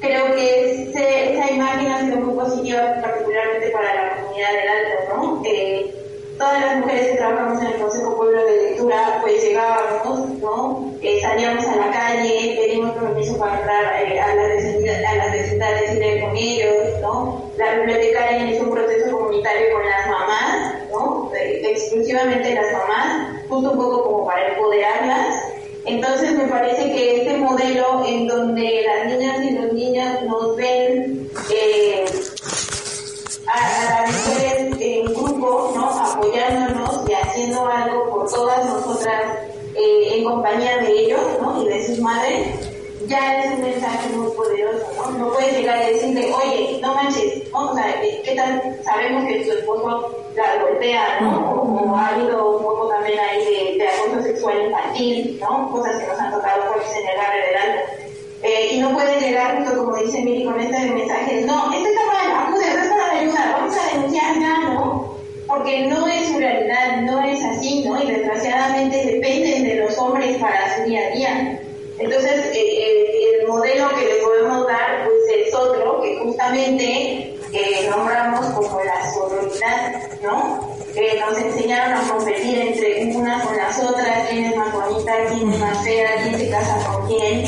[0.00, 5.42] creo que esa imagen ha sido muy positiva, particularmente para la comunidad del alto, ¿no?
[6.40, 10.90] Todas las mujeres que trabajamos en el Consejo Pueblo de Lectura, pues llegábamos, ¿no?
[11.02, 14.34] Eh, salíamos a la calle, pedimos permiso para entrar eh, a,
[15.16, 17.50] las vecindades y leer con ellos, ¿no?
[17.58, 21.30] La bibliotecaria hizo un proceso comunitario con las mamás, ¿no?
[21.34, 25.44] exclusivamente las mamás, justo un poco como para empoderarlas.
[25.84, 27.99] Entonces me parece que este modelo
[40.50, 41.62] compañía de ellos ¿no?
[41.62, 42.48] y de sus madres,
[43.06, 45.10] ya es un mensaje muy poderoso, ¿no?
[45.18, 47.70] No puedes llegar y decirle, oye, no manches, ¿no?
[47.70, 48.78] o sea, ¿qué tal?
[48.84, 51.50] Sabemos que tu esposo la golpea, ¿no?
[51.52, 55.70] O, ha habido un poco también ahí de, de, acoso sexual infantil, ¿no?
[55.70, 57.92] Cosas que nos han tocado por del alto.
[58.42, 62.06] Eh, y no puedes llegar, justo como dice Miri, con este mensaje, no, esto está
[62.06, 64.79] mal, acude, es para ayuda, vamos a denunciar ya, ¿no?
[65.50, 68.00] Porque no es su realidad, no es así, ¿no?
[68.00, 71.60] Y desgraciadamente dependen de los hombres para su día a día.
[71.98, 78.46] Entonces, eh, el modelo que le podemos dar, pues es otro, que justamente eh, nombramos
[78.54, 80.70] como la sororidad, ¿no?
[81.28, 85.58] Nos enseñaron a competir entre unas con las otras, quién es más bonita, quién es
[85.58, 87.44] más fea, quién se casa con quién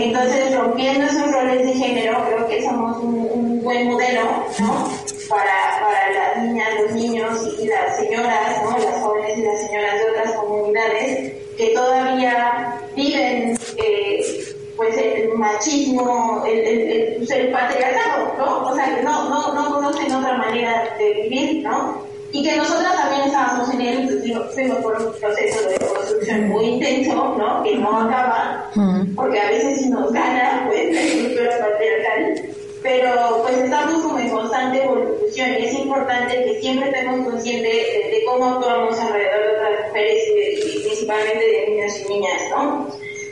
[0.00, 4.22] entonces, rompiendo esos roles de género, creo que somos un, buen modelo,
[4.60, 4.88] ¿no?
[5.28, 8.78] Para, para las niñas, los niños y las señoras, ¿no?
[8.78, 16.44] Las jóvenes y las señoras de otras comunidades que todavía viven, eh, pues, el machismo,
[16.46, 18.70] el, el, pues, el, patriarcado, ¿no?
[18.70, 22.07] O sea, que no, no, no conocen otra manera de vivir, ¿no?
[22.32, 26.64] Y que nosotras también estábamos en él, entonces fuimos por un proceso de construcción muy
[26.66, 27.62] intenso, ¿no?
[27.62, 28.70] Que no acaba,
[29.16, 34.30] porque a veces si nos gana, pues, la estructura patriarcal, pero pues estamos como en
[34.30, 39.86] constante evolución y es importante que siempre estemos conscientes de, cómo actuamos alrededor de otras
[39.88, 42.88] mujeres y, principalmente de niños y niñas, ¿no?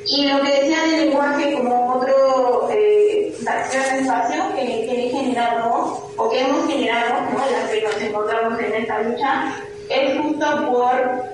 [0.06, 3.15] Y lo que decía del lenguaje como otro eh,
[3.46, 7.38] espacio que, que he generado o que hemos generado, ¿no?
[7.38, 9.56] las que nos encontramos en esta lucha,
[9.88, 11.24] es justo por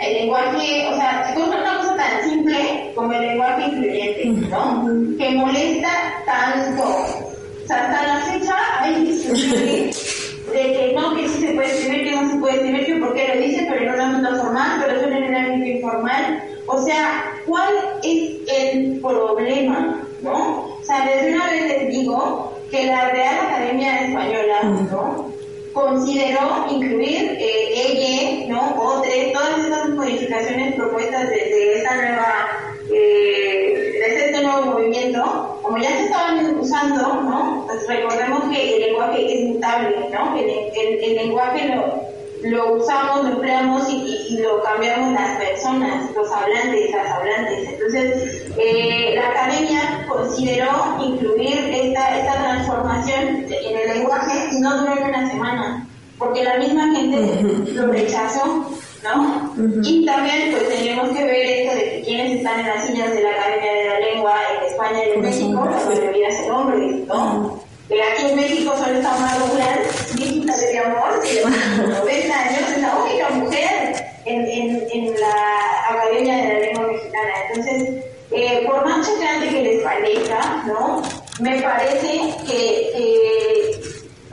[0.00, 4.84] el lenguaje, o sea, si una cosa tan simple como el lenguaje incluyente, ¿no?
[5.18, 6.82] Que molesta tanto.
[6.82, 12.04] O sea, hasta la fecha hay discusiones de que no, que sí se puede escribir,
[12.04, 14.80] que no se puede escribir, que por qué lo dice, pero en un ámbito formal,
[14.80, 16.42] pero eso en un ámbito informal.
[16.66, 17.72] O sea, ¿cuál
[18.02, 20.06] es el problema?
[20.22, 20.75] ¿No?
[20.86, 25.32] O sea, desde una vez les digo que la Real Academia Española, ¿no?
[25.72, 28.80] consideró incluir eh, ella, ¿no?
[28.80, 35.90] Otras, todas estas modificaciones propuestas desde esta nueva, eh, desde este nuevo movimiento, como ya
[35.90, 37.64] se estaban usando, ¿no?
[37.66, 40.36] Pues recordemos que el lenguaje es mutable, ¿no?
[40.38, 42.06] El, el, el lenguaje lo,
[42.48, 47.68] lo usamos, lo empleamos y, lo cambiamos las personas, los hablantes, las hablantes.
[47.70, 54.94] Entonces, eh, la academia consideró incluir esta, esta transformación en el lenguaje y no duró
[55.04, 55.86] una semana,
[56.18, 57.42] porque la misma gente
[57.72, 58.70] lo rechazó,
[59.04, 59.54] ¿no?
[59.82, 63.22] Y también pues tenemos que ver esto de que quienes están en las sillas de
[63.22, 67.60] la Academia de la Lengua en España y en México, la mayoría son hombres, ¿no?
[67.88, 69.78] Pero aquí en México solo está Margot Rural,
[70.14, 71.44] viejita de amor, de
[71.88, 73.94] 90 años, es la única mujer
[74.24, 77.30] en, en, en la Academia de la Lengua Mexicana.
[77.48, 78.05] Entonces,
[78.36, 81.02] eh, por más grande que les parezca, ¿no?
[81.40, 83.80] Me parece que eh,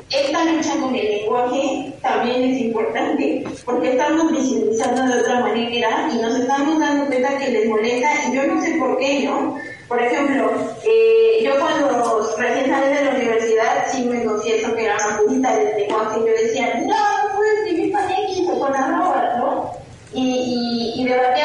[0.09, 6.17] esta lucha con el lenguaje también es importante, porque estamos visibilizando de otra manera y
[6.17, 9.55] nos estamos dando cuenta que les molesta, y yo no sé por qué, ¿no?
[9.87, 10.51] Por ejemplo,
[10.85, 14.97] eh, yo cuando recién salí de la universidad, sí me confieso que era
[15.27, 19.71] una del lenguaje, yo decía, no, no puedo escribir con X o con arroba, ¿no?
[20.13, 21.42] Y, y, debatía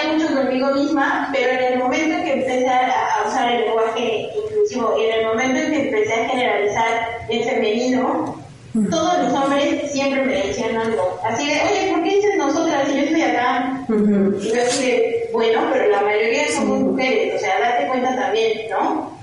[0.74, 5.18] misma, pero en el momento en que empecé a, usar el lenguaje inclusivo y en
[5.18, 8.42] el momento en que empecé a generalizar el femenino,
[8.90, 11.18] todos los hombres siempre me decían algo.
[11.24, 13.80] Así de, oye, ¿por qué dices nosotras si yo estoy acá?
[13.88, 18.70] Y yo así de, bueno, pero la mayoría somos mujeres, o sea, date cuenta también,
[18.70, 19.17] ¿no?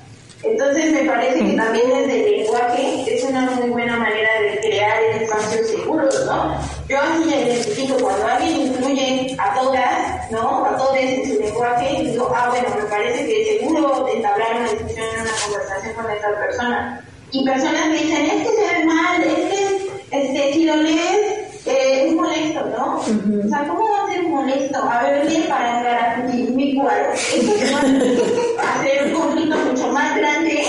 [0.45, 5.03] Entonces me parece que también desde el lenguaje es una muy buena manera de crear
[5.21, 6.55] espacios seguros, ¿no?
[6.87, 10.65] Yo así identifico cuando alguien incluye a todas, ¿no?
[10.65, 14.69] A todos en su lenguaje, digo, ah, bueno, me parece que es seguro entablar una
[14.69, 17.05] discusión, una conversación con esta persona.
[17.31, 21.44] Y personas me dicen, es que se ve mal, es que este, si lo lees
[21.65, 22.99] eh, es molesto, ¿no?
[22.99, 24.77] O sea, ¿cómo va a ser molesto?
[24.83, 27.11] A ver, lee para entrar a mi cuadro.
[27.13, 30.63] Esto se va a hacer un conflicto mucho más grande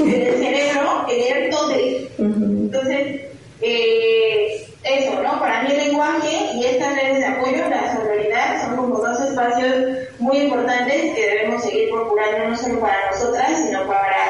[0.00, 1.72] en el cerebro que leer todo.
[2.18, 3.20] Entonces,
[3.60, 5.38] eh, eso, ¿no?
[5.38, 9.74] Para mí el lenguaje y estas redes de apoyo, la solidaridad, son como dos espacios
[10.18, 14.27] muy importantes que debemos seguir procurando no solo para nosotras, sino para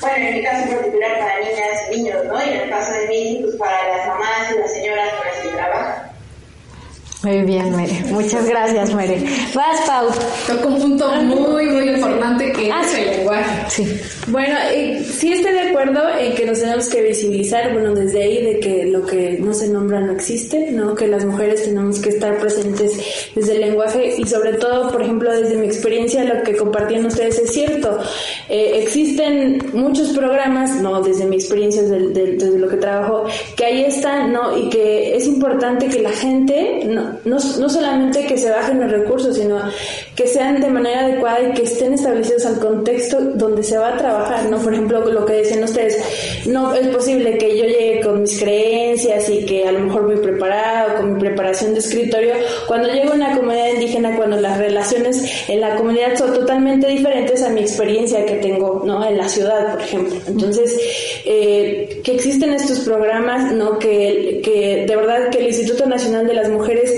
[0.00, 2.44] bueno, en mi caso en particular para niñas y niños, ¿no?
[2.44, 5.36] Y en el caso de mí, pues para las mamás y las señoras con las
[5.36, 6.07] que trabajan.
[7.28, 8.04] Muy bien, Mere.
[8.10, 9.22] Muchas gracias, Mere.
[9.54, 10.08] Vas, Pau.
[10.46, 13.64] Toca un punto muy, muy importante que ah, es el lenguaje.
[13.68, 14.00] Sí.
[14.28, 18.42] Bueno, eh, sí estoy de acuerdo en que nos tenemos que visibilizar, bueno, desde ahí
[18.42, 20.94] de que lo que no se nombra no existe, ¿no?
[20.94, 25.30] Que las mujeres tenemos que estar presentes desde el lenguaje y sobre todo, por ejemplo,
[25.30, 27.98] desde mi experiencia, lo que compartían ustedes es cierto.
[28.48, 33.24] Eh, existen muchos programas, no, desde mi experiencia, desde, desde lo que trabajo,
[33.54, 34.56] que ahí están, ¿no?
[34.56, 37.17] Y que es importante que la gente, ¿no?
[37.24, 39.60] No, no solamente que se bajen los recursos, sino
[40.14, 43.96] que sean de manera adecuada y que estén establecidos al contexto donde se va a
[43.96, 44.58] trabajar, ¿no?
[44.58, 45.98] Por ejemplo, lo que decían ustedes,
[46.46, 50.16] no es posible que yo llegue con mis creencias y que a lo mejor muy
[50.16, 52.34] preparado, con mi preparación de escritorio,
[52.66, 57.42] cuando llego a una comunidad indígena, cuando las relaciones en la comunidad son totalmente diferentes
[57.42, 59.06] a mi experiencia que tengo, ¿no?
[59.06, 60.18] En la ciudad, por ejemplo.
[60.26, 60.78] Entonces,
[61.24, 63.78] eh, que existen estos programas, ¿no?
[63.78, 66.97] Que, que de verdad que el Instituto Nacional de las Mujeres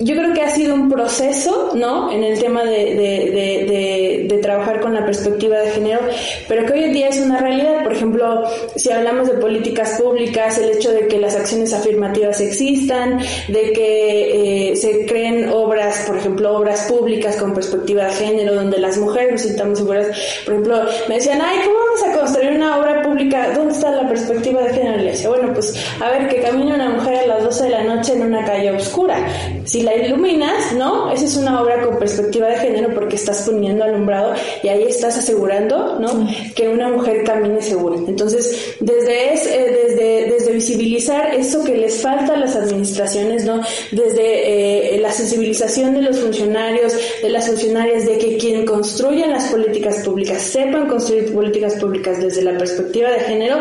[0.00, 2.10] yo creo que ha sido un proceso, ¿no?
[2.12, 6.00] En el tema de, trabajar con la perspectiva de género,
[6.46, 7.82] pero que hoy en día es una realidad.
[7.82, 8.44] Por ejemplo,
[8.76, 13.18] si hablamos de políticas públicas, el hecho de que las acciones afirmativas existan,
[13.48, 18.78] de que eh, se creen obras, por ejemplo, obras públicas con perspectiva de género, donde
[18.78, 20.06] las mujeres nos sintamos seguras.
[20.44, 23.52] Por ejemplo, me decían, ay, ¿cómo vamos a construir una obra pública?
[23.54, 25.02] ¿Dónde está la perspectiva de género?
[25.02, 27.82] Y decía, bueno, pues a ver, que camine una mujer a las 12 de la
[27.82, 29.16] noche en una calle oscura.
[29.64, 31.10] Si la iluminas, ¿no?
[31.10, 35.16] Esa es una obra con perspectiva de género porque estás poniendo alumbrado y ahí estás
[35.18, 36.28] asegurando, ¿no?
[36.54, 37.96] Que una mujer camine segura.
[38.06, 43.60] Entonces, desde, es, eh, desde, desde visibilizar eso que les falta a las administraciones, ¿no?
[43.92, 49.46] Desde eh, la sensibilización de los funcionarios, de las funcionarias, de que quien construya las
[49.46, 53.56] políticas públicas sepan construir políticas públicas desde la perspectiva de género,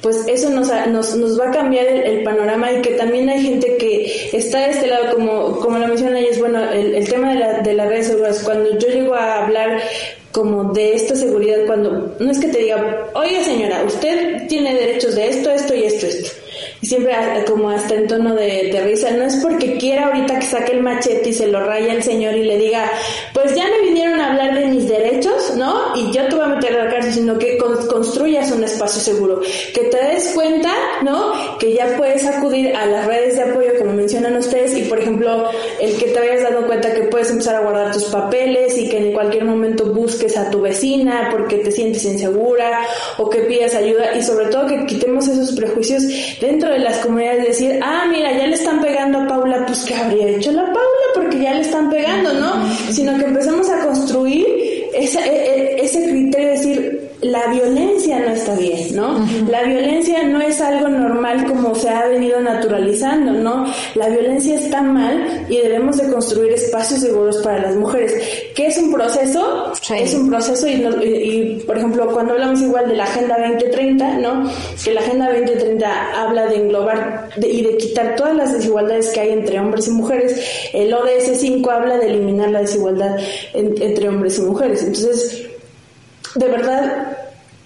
[0.00, 3.42] pues eso nos, nos, nos va a cambiar el, el panorama y que también hay
[3.42, 7.38] gente que está de este lado como como lo mencionan ellos, bueno, el, tema de,
[7.38, 9.80] la, de las redes seguras, cuando yo llego a hablar
[10.32, 15.14] como de esta seguridad, cuando no es que te diga, oiga señora, usted tiene derechos
[15.14, 16.41] de esto, esto y esto, esto
[16.82, 17.14] siempre
[17.46, 21.30] como hasta en tono de, risa, no es porque quiera ahorita que saque el machete
[21.30, 22.90] y se lo raya el señor y le diga,
[23.32, 25.96] pues ya me vinieron a hablar de mis derechos, ¿no?
[25.96, 29.40] Y yo te voy a meter a la cárcel, sino que construyas un espacio seguro,
[29.72, 30.72] que te des cuenta,
[31.02, 31.32] ¿no?
[31.58, 35.50] Que ya puedes acudir a las redes de apoyo, como mencionan ustedes, y por ejemplo,
[35.80, 38.98] el que te hayas dado cuenta que puedes empezar a guardar tus papeles y que
[38.98, 42.86] en cualquier momento busques a tu vecina porque te sientes insegura
[43.18, 46.02] o que pidas ayuda y sobre todo que quitemos esos prejuicios
[46.40, 49.94] dentro de las comunidades decir, ah, mira, ya le están pegando a Paula, pues ¿qué
[49.94, 51.06] habría hecho la Paula?
[51.14, 52.68] Porque ya le están pegando, ¿no?
[52.90, 54.46] Sino que empezamos a construir
[54.94, 56.91] ese, ese criterio de decir,
[57.22, 59.24] la violencia no está bien, ¿no?
[59.48, 63.64] La violencia no es algo normal como se ha venido naturalizando, ¿no?
[63.94, 68.12] La violencia está mal y debemos de construir espacios seguros para las mujeres.
[68.56, 69.72] ¿Qué es un proceso?
[69.96, 74.50] Es un proceso y, por ejemplo, cuando hablamos igual de la Agenda 2030, ¿no?
[74.82, 79.30] Que la Agenda 2030 habla de englobar y de quitar todas las desigualdades que hay
[79.30, 80.70] entre hombres y mujeres.
[80.72, 83.16] El ODS 5 habla de eliminar la desigualdad
[83.54, 84.82] entre hombres y mujeres.
[84.82, 85.51] Entonces,
[86.34, 87.18] de verdad,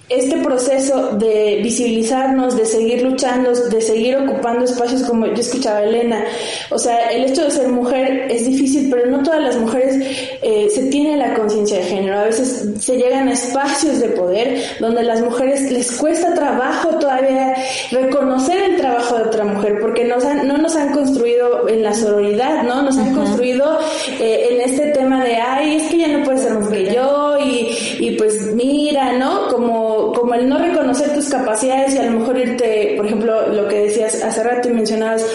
[0.08, 5.84] este proceso de visibilizarnos, de seguir luchando, de seguir ocupando espacios como yo escuchaba a
[5.84, 6.24] Elena,
[6.70, 9.96] o sea, el hecho de ser mujer es difícil, pero no todas las mujeres
[10.42, 12.18] eh, se tienen la conciencia de género.
[12.20, 17.54] A veces se llegan a espacios de poder donde las mujeres les cuesta trabajo todavía
[17.90, 22.62] reconocer el trabajo de otra mujer, porque nos no nos han construido en la sororidad,
[22.62, 22.82] ¿no?
[22.82, 23.78] Nos han construido
[24.20, 27.36] eh, en este tema de, ay, es que ya no puede ser mujer que yo,
[27.38, 29.48] y, y pues mira, ¿no?
[29.48, 33.68] Como como, el no reconocer tus capacidades y a lo mejor irte, por ejemplo, lo
[33.68, 35.26] que decías hace rato y mencionabas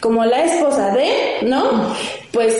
[0.00, 1.10] como la esposa de,
[1.42, 1.94] ¿no?
[2.32, 2.56] Pues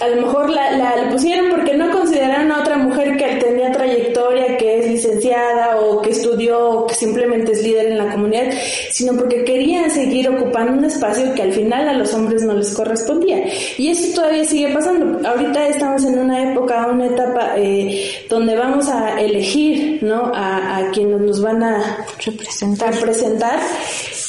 [0.00, 4.58] a lo mejor la, la, pusieron porque no consideraron a otra mujer que tenía trayectoria,
[4.58, 8.52] que es licenciada o que estudió o que simplemente es líder en la comunidad,
[8.90, 12.74] sino porque querían seguir ocupando un espacio que al final a los hombres no les
[12.74, 13.44] correspondía.
[13.78, 15.26] Y eso todavía sigue pasando.
[15.26, 20.32] Ahorita estamos en una época, una etapa eh, donde vamos a elegir, ¿no?
[20.34, 22.94] A, a quienes nos van a representar.
[22.94, 23.58] representar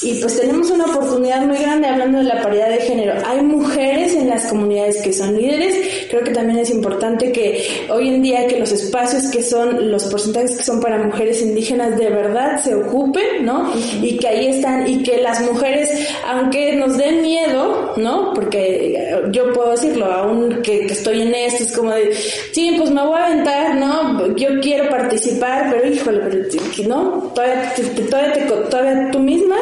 [0.05, 3.13] y pues tenemos una oportunidad muy grande hablando de la paridad de género.
[3.25, 6.07] Hay mujeres en las comunidades que son líderes.
[6.09, 10.05] Creo que también es importante que hoy en día que los espacios que son, los
[10.05, 13.71] porcentajes que son para mujeres indígenas de verdad se ocupen, ¿no?
[14.01, 18.33] Y que ahí están y que las mujeres, aunque nos den miedo, ¿no?
[18.33, 23.05] Porque yo puedo decirlo, aún que, estoy en esto, es como de, sí, pues me
[23.05, 24.36] voy a aventar, ¿no?
[24.36, 27.31] Yo quiero participar, pero híjole, pero, ¿no?
[27.36, 27.73] Todavía,
[28.09, 29.57] todavía, te, todavía tú misma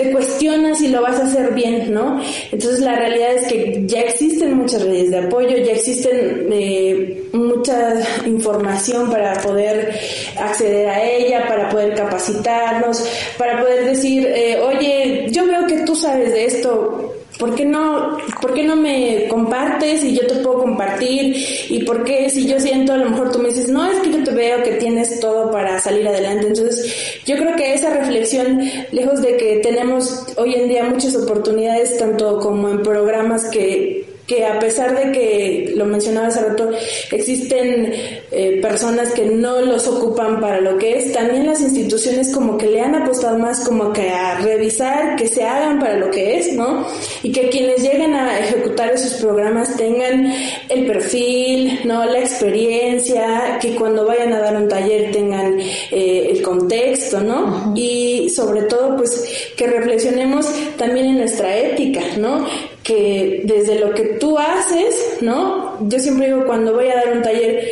[0.00, 2.22] te cuestionas si lo vas a hacer bien, ¿no?
[2.50, 8.00] Entonces la realidad es que ya existen muchas redes de apoyo, ya existen eh, mucha
[8.24, 9.94] información para poder
[10.38, 15.94] acceder a ella, para poder capacitarnos, para poder decir, eh, oye, yo veo que tú
[15.94, 20.58] sabes de esto, ¿Por qué no, por qué no me compartes y yo te puedo
[20.58, 21.34] compartir?
[21.70, 24.12] ¿Y por qué si yo siento, a lo mejor tú me dices, no, es que
[24.12, 26.48] yo te veo que tienes todo para salir adelante?
[26.48, 28.60] Entonces, yo creo que esa reflexión,
[28.92, 34.46] lejos de que tenemos hoy en día muchas oportunidades, tanto como en programas que que
[34.46, 36.70] a pesar de que, lo mencionaba hace rato,
[37.10, 37.92] existen
[38.30, 42.68] eh, personas que no los ocupan para lo que es, también las instituciones como que
[42.68, 46.52] le han apostado más como que a revisar que se hagan para lo que es,
[46.52, 46.86] ¿no?
[47.24, 50.32] Y que quienes lleguen a ejecutar esos programas tengan
[50.68, 52.04] el perfil, ¿no?
[52.04, 57.72] La experiencia, que cuando vayan a dar un taller tengan eh, el contexto, ¿no?
[57.74, 62.46] Y sobre todo, pues, que reflexionemos también en nuestra ética, ¿no?
[62.82, 65.76] Que desde lo que tú haces, ¿no?
[65.88, 67.64] Yo siempre digo cuando voy a dar un taller,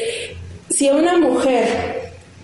[0.70, 1.66] si a una mujer,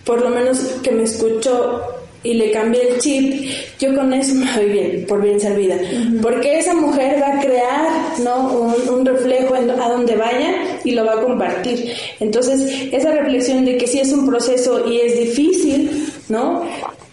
[0.04, 1.82] por lo menos que me escuchó
[2.22, 5.76] y le cambié el chip, yo con eso me voy bien, por bien servida.
[6.22, 8.50] Porque esa mujer va a crear, ¿no?
[8.90, 11.92] Un, reflejo a donde vaya y lo va a compartir.
[12.20, 16.64] Entonces, esa reflexión de que sí es un proceso y es difícil, ¿no?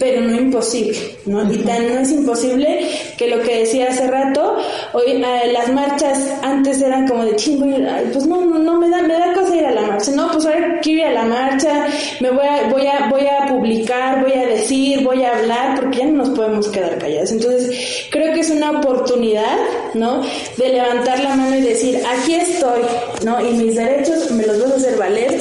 [0.02, 0.98] pero no imposible,
[1.28, 1.54] ¿no?
[1.54, 2.81] Y tan no es imposible
[3.22, 4.58] que lo que decía hace rato,
[4.94, 7.68] hoy eh, las marchas antes eran como de chingo,
[8.12, 10.80] pues no, no me da, me da cosa ir a la marcha, no, pues ahora
[10.82, 11.86] quiero ir a la marcha,
[12.20, 16.00] me voy a, voy a, voy a publicar, voy a decir, voy a hablar, porque
[16.00, 17.32] ya no nos podemos quedar callados.
[17.32, 19.56] Entonces, creo que es una oportunidad,
[19.94, 20.24] ¿no?
[20.58, 22.82] De levantar la mano y decir, aquí estoy,
[23.24, 23.40] ¿no?
[23.40, 25.40] Y mis derechos me los voy a hacer valer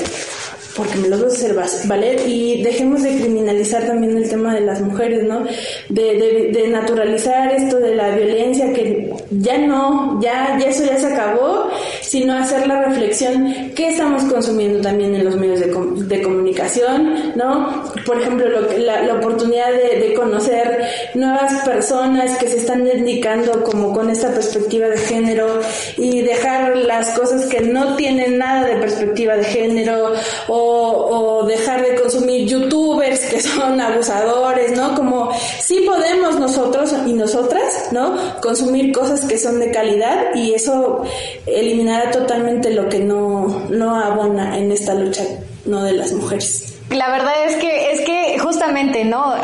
[0.76, 4.60] porque me los va a hacer valer y dejemos de criminalizar también el tema de
[4.60, 5.44] las mujeres, ¿no?
[5.88, 11.06] De, de, naturalizar esto de la violencia que ya no, ya, ya eso ya se
[11.06, 11.68] acabó,
[12.11, 17.85] sino hacer la reflexión qué estamos consumiendo también en los medios de, comunicación, ¿no?
[18.05, 23.62] Por ejemplo, lo, la, la oportunidad de, de conocer nuevas personas que se están dedicando
[23.62, 25.61] como con esta perspectiva de género
[25.99, 30.15] y dejar las cosas que no tienen nada de perspectiva de género
[30.49, 34.94] o o, dejar de consumir youtubers que son abusadores, ¿no?
[34.94, 35.31] Como
[35.61, 38.16] sí podemos nosotros y nosotras, ¿no?
[38.43, 41.05] Consumir cosas que son de calidad y eso
[41.47, 45.24] eliminará totalmente lo que no, no abona en esta lucha,
[45.65, 45.85] ¿no?
[45.85, 46.74] De las mujeres.
[46.90, 48.19] La verdad es que, es que
[48.61, 49.35] justamente, ¿no?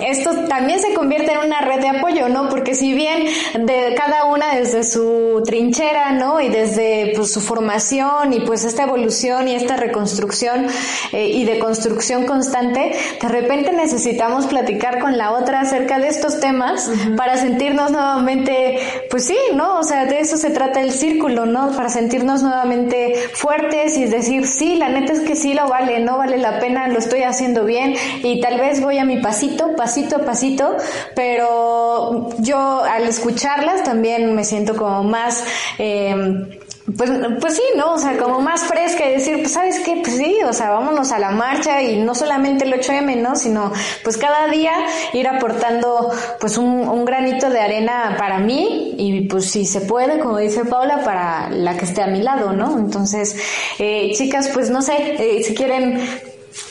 [0.00, 2.48] esto también se convierte en una red de apoyo, ¿no?
[2.48, 3.24] Porque si bien
[3.58, 6.40] de cada una desde su trinchera, ¿no?
[6.40, 10.66] Y desde pues, su formación y pues esta evolución y esta reconstrucción
[11.12, 16.38] eh, y de construcción constante, de repente necesitamos platicar con la otra acerca de estos
[16.38, 18.78] temas para sentirnos nuevamente,
[19.10, 19.80] pues sí, ¿no?
[19.80, 21.72] O sea, de eso se trata el círculo, ¿no?
[21.72, 26.18] Para sentirnos nuevamente fuertes y decir, sí, la neta es que sí lo vale, no
[26.18, 30.16] vale la pena, lo estoy haciendo bien y tal vez voy a mi pasito, pasito
[30.16, 30.76] a pasito,
[31.14, 35.44] pero yo al escucharlas también me siento como más...
[35.78, 36.60] Eh,
[36.94, 37.10] pues,
[37.40, 37.94] pues sí, ¿no?
[37.94, 41.10] O sea, como más fresca y decir, pues sabes qué, pues sí, o sea, vámonos
[41.10, 43.34] a la marcha y no solamente el 8M, ¿no?
[43.34, 43.72] Sino
[44.04, 44.72] pues cada día
[45.12, 50.20] ir aportando pues un, un granito de arena para mí y pues si se puede,
[50.20, 52.78] como dice Paula, para la que esté a mi lado, ¿no?
[52.78, 53.36] Entonces,
[53.80, 56.00] eh, chicas, pues no sé, eh, si quieren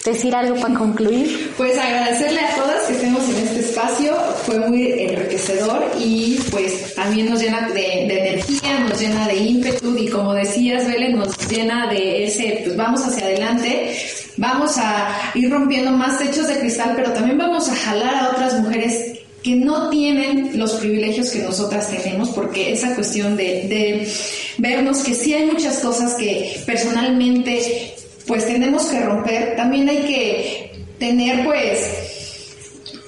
[0.06, 1.52] decir algo para concluir?
[1.58, 4.14] Pues agradecerle a todas que estemos en este espacio,
[4.46, 10.08] fue muy enriquecedor y pues también nos llena de, energía, nos llena de ímpetu y
[10.08, 13.96] como decías, Belén, nos llena de ese, pues vamos hacia adelante,
[14.38, 18.60] vamos a ir rompiendo más techos de cristal, pero también vamos a jalar a otras
[18.62, 24.12] mujeres que no tienen los privilegios que nosotras tenemos, porque esa cuestión de, de
[24.58, 27.95] vernos que sí hay muchas cosas que personalmente
[28.28, 32.16] pues tenemos que romper, también hay que tener pues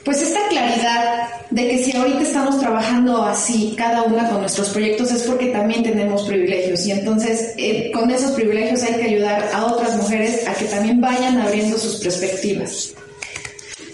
[0.07, 5.11] pues esta claridad de que si ahorita estamos trabajando así, cada una con nuestros proyectos,
[5.11, 6.85] es porque también tenemos privilegios.
[6.85, 11.01] Y entonces, eh, con esos privilegios hay que ayudar a otras mujeres a que también
[11.01, 12.93] vayan abriendo sus perspectivas.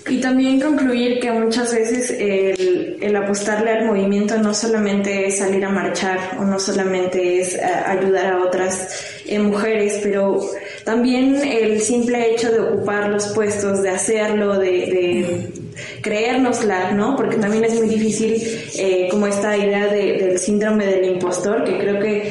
[0.08, 5.66] Y también concluir que muchas veces el, el, apostarle al movimiento no solamente es salir
[5.66, 8.90] a marchar o no solamente es eh, ayudar a otras
[9.26, 10.42] eh, mujeres, pero
[10.86, 15.64] también el simple hecho de ocupar los puestos, de hacerlo, de, de
[16.02, 17.16] creérnosla, ¿no?
[17.16, 18.36] Porque también es muy difícil
[18.78, 22.28] eh, como esta idea del síndrome del impostor, que creo que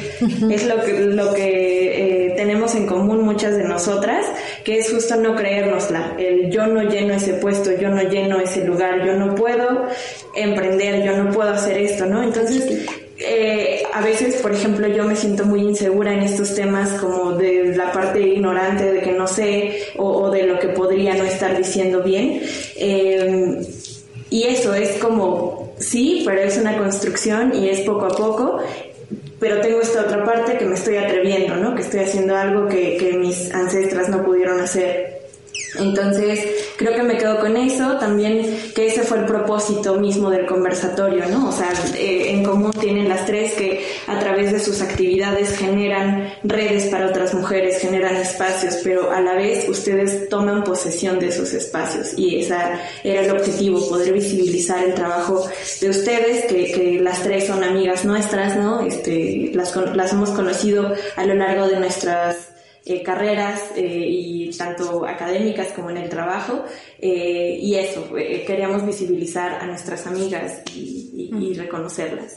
[0.51, 4.25] es lo que, lo que eh, tenemos en común muchas de nosotras,
[4.63, 8.63] que es justo no creérnosla, el yo no lleno ese puesto, yo no lleno ese
[8.65, 9.87] lugar, yo no puedo
[10.35, 12.23] emprender, yo no puedo hacer esto, ¿no?
[12.23, 12.85] Entonces,
[13.17, 17.75] eh, a veces, por ejemplo, yo me siento muy insegura en estos temas como de
[17.75, 22.01] la parte ignorante de que no sé o, de lo que podría no estar diciendo
[22.01, 22.41] bien.
[22.75, 23.61] Eh,
[24.29, 28.57] y eso es como, sí, pero es una construcción y es poco a poco.
[29.39, 31.75] Pero tengo esta otra parte que me estoy atreviendo, ¿no?
[31.75, 35.12] Que estoy haciendo algo que, que mis ancestras no pudieron hacer.
[35.75, 36.39] Entonces,
[36.77, 41.25] creo que me quedo con eso, también que ese fue el propósito mismo del conversatorio,
[41.27, 41.49] ¿no?
[41.49, 46.33] O sea, eh, en común tienen las tres que a través de sus actividades generan
[46.43, 51.53] redes para otras mujeres, generan espacios, pero a la vez ustedes toman posesión de esos
[51.53, 52.55] espacios y ese
[53.03, 55.47] era el objetivo, poder visibilizar el trabajo
[55.81, 58.81] de ustedes, que, que las tres son amigas nuestras, ¿no?
[58.81, 62.52] Este, las, las hemos conocido a lo largo de nuestras
[62.85, 66.65] eh, carreras eh, y tanto académicas como en el trabajo
[66.99, 72.31] eh, y eso, queríamos visibilizar a nuestras amigas y reconocerlas.